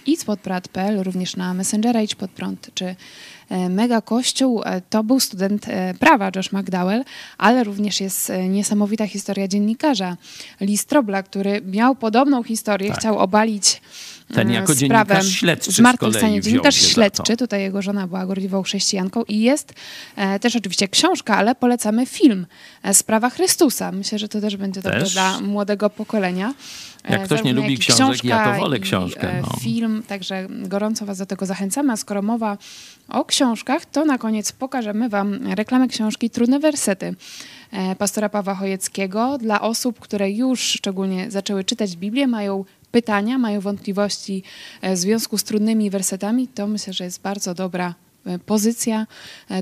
również 1.03 1.35
na 1.35 1.53
Messengera 1.53 2.01
idź 2.01 2.15
pod 2.15 2.31
prąd, 2.31 2.69
czy 2.73 2.95
Mega 3.69 4.01
Kościół. 4.01 4.61
E, 4.65 4.81
to 4.81 5.03
był 5.03 5.19
student 5.19 5.65
e, 5.67 5.93
prawa 5.93 6.31
Josh 6.35 6.51
McDowell, 6.51 7.03
ale 7.37 7.63
również 7.63 8.01
jest 8.01 8.31
niesamowita 8.49 9.07
historia 9.07 9.47
dziennikarza 9.47 10.17
Lee 10.61 10.77
Strobla, 10.77 11.23
który 11.23 11.61
miał 11.61 11.95
podobną 11.95 12.43
historię, 12.43 12.89
tak. 12.89 12.99
chciał 12.99 13.19
obalić 13.19 13.81
ten 14.33 14.51
jako 14.51 14.75
sprawę 14.75 15.13
dziennikarz 15.13 15.39
śledczy 15.39 15.71
zmartwychwstanie. 15.71 16.41
Dziennikarz 16.41 16.75
śledczy, 16.75 17.37
tutaj 17.37 17.61
jego 17.61 17.81
żona 17.81 18.07
była 18.07 18.25
gorliwą 18.25 18.63
chrześcijanką 18.63 19.23
i 19.23 19.39
jest 19.39 19.73
e, 20.15 20.39
też 20.39 20.55
oczywiście 20.55 20.87
książka, 20.87 21.37
ale 21.37 21.55
polecamy 21.55 22.05
film 22.05 22.45
e, 22.83 22.93
Sprawa 22.93 23.29
Chrystusa. 23.29 23.91
Myślę, 23.91 24.19
że 24.19 24.27
to 24.27 24.41
też 24.41 24.57
będzie 24.57 24.81
też? 24.81 24.91
dobre 24.91 25.09
dla 25.09 25.41
młodego 25.41 25.89
pokolenia. 25.89 26.53
Jak 27.09 27.23
ktoś 27.23 27.43
nie 27.43 27.53
lubi 27.53 27.77
książek, 27.77 28.23
ja 28.23 28.53
to 28.53 28.59
wolę 28.59 28.79
książkę. 28.79 29.41
No. 29.41 29.59
Film, 29.59 30.03
także 30.07 30.47
gorąco 30.49 31.05
Was 31.05 31.17
do 31.17 31.25
tego 31.25 31.45
zachęcamy. 31.45 31.93
A 31.93 31.97
skoro 31.97 32.21
mowa 32.21 32.57
o 33.09 33.25
książkach, 33.25 33.34
to 33.91 34.05
na 34.05 34.17
koniec 34.17 34.51
pokażemy 34.51 35.09
Wam 35.09 35.53
reklamę 35.53 35.87
książki 35.87 36.29
Trudne 36.29 36.59
Wersety 36.59 37.15
pastora 37.97 38.29
Pawła 38.29 38.55
Chojeckiego. 38.55 39.37
Dla 39.37 39.61
osób, 39.61 39.99
które 39.99 40.31
już 40.31 40.61
szczególnie 40.61 41.31
zaczęły 41.31 41.63
czytać 41.63 41.95
Biblię, 41.95 42.27
mają 42.27 42.65
pytania, 42.91 43.37
mają 43.37 43.61
wątpliwości 43.61 44.43
w 44.83 44.97
związku 44.97 45.37
z 45.37 45.43
trudnymi 45.43 45.89
wersetami, 45.89 46.47
to 46.47 46.67
myślę, 46.67 46.93
że 46.93 47.03
jest 47.03 47.21
bardzo 47.21 47.53
dobra 47.53 47.95
pozycja 48.45 49.07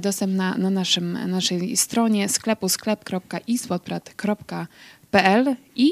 dostępna 0.01 0.57
na 0.57 0.69
naszym, 0.69 1.29
naszej 1.29 1.77
stronie 1.77 2.29
sklepu 2.29 2.69
sklep.ispodprat.pl 2.69 5.55
i 5.75 5.91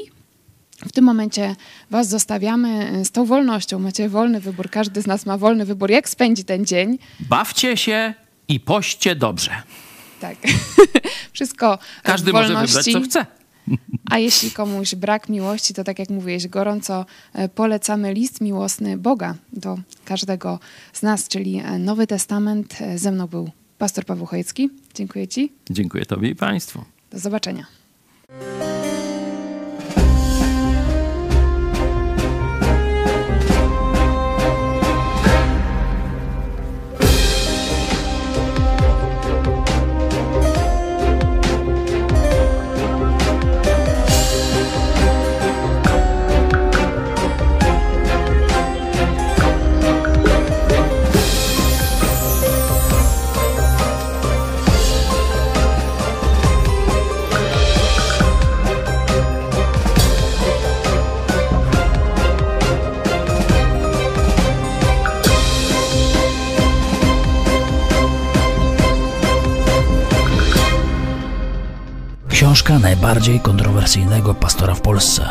w 0.88 0.92
tym 0.92 1.04
momencie 1.04 1.56
Was 1.90 2.08
zostawiamy 2.08 3.04
z 3.04 3.10
tą 3.10 3.24
wolnością. 3.24 3.78
Macie 3.78 4.08
wolny 4.08 4.40
wybór, 4.40 4.70
każdy 4.70 5.02
z 5.02 5.06
nas 5.06 5.26
ma 5.26 5.38
wolny 5.38 5.64
wybór, 5.64 5.90
jak 5.90 6.08
spędzi 6.08 6.44
ten 6.44 6.66
dzień. 6.66 6.98
Bawcie 7.20 7.76
się 7.76 8.14
i 8.48 8.60
poście 8.60 9.16
dobrze. 9.16 9.50
Tak. 10.20 10.36
Wszystko 11.32 11.78
Każdy 12.02 12.30
w 12.30 12.34
wolności. 12.34 12.54
może 12.60 12.66
wybrać, 12.66 12.92
co 12.92 13.00
chce. 13.00 13.26
A 14.10 14.18
jeśli 14.18 14.50
komuś 14.50 14.94
brak 14.94 15.28
miłości, 15.28 15.74
to 15.74 15.84
tak 15.84 15.98
jak 15.98 16.10
mówiłeś, 16.10 16.48
gorąco 16.48 17.06
e, 17.32 17.48
polecamy 17.48 18.14
list 18.14 18.40
miłosny 18.40 18.98
Boga 18.98 19.34
do 19.52 19.78
każdego 20.04 20.58
z 20.92 21.02
nas, 21.02 21.28
czyli 21.28 21.58
e, 21.58 21.78
Nowy 21.78 22.06
Testament. 22.06 22.76
E, 22.80 22.98
ze 22.98 23.12
mną 23.12 23.26
był 23.26 23.50
pastor 23.78 24.04
Paweł 24.04 24.26
Chojecki. 24.26 24.70
Dziękuję 24.94 25.28
Ci. 25.28 25.52
Dziękuję 25.70 26.06
Tobie 26.06 26.28
i 26.30 26.34
Państwu. 26.34 26.84
Do 27.10 27.18
zobaczenia. 27.18 27.66
Najbardziej 72.78 73.40
kontrowersyjnego 73.40 74.34
pastora 74.34 74.74
w 74.74 74.80
Polsce. 74.80 75.28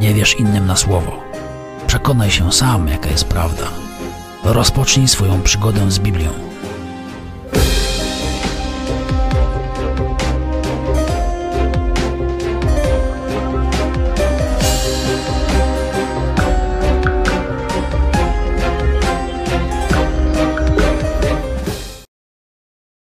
Nie 0.00 0.14
wierz 0.14 0.40
innym 0.40 0.66
na 0.66 0.76
słowo. 0.76 1.24
Przekonaj 1.86 2.30
się 2.30 2.52
sam, 2.52 2.88
jaka 2.88 3.10
jest 3.10 3.24
prawda. 3.24 3.64
Rozpocznij 4.44 5.08
swoją 5.08 5.42
przygodę 5.42 5.90
z 5.90 5.98
Biblią. 5.98 6.53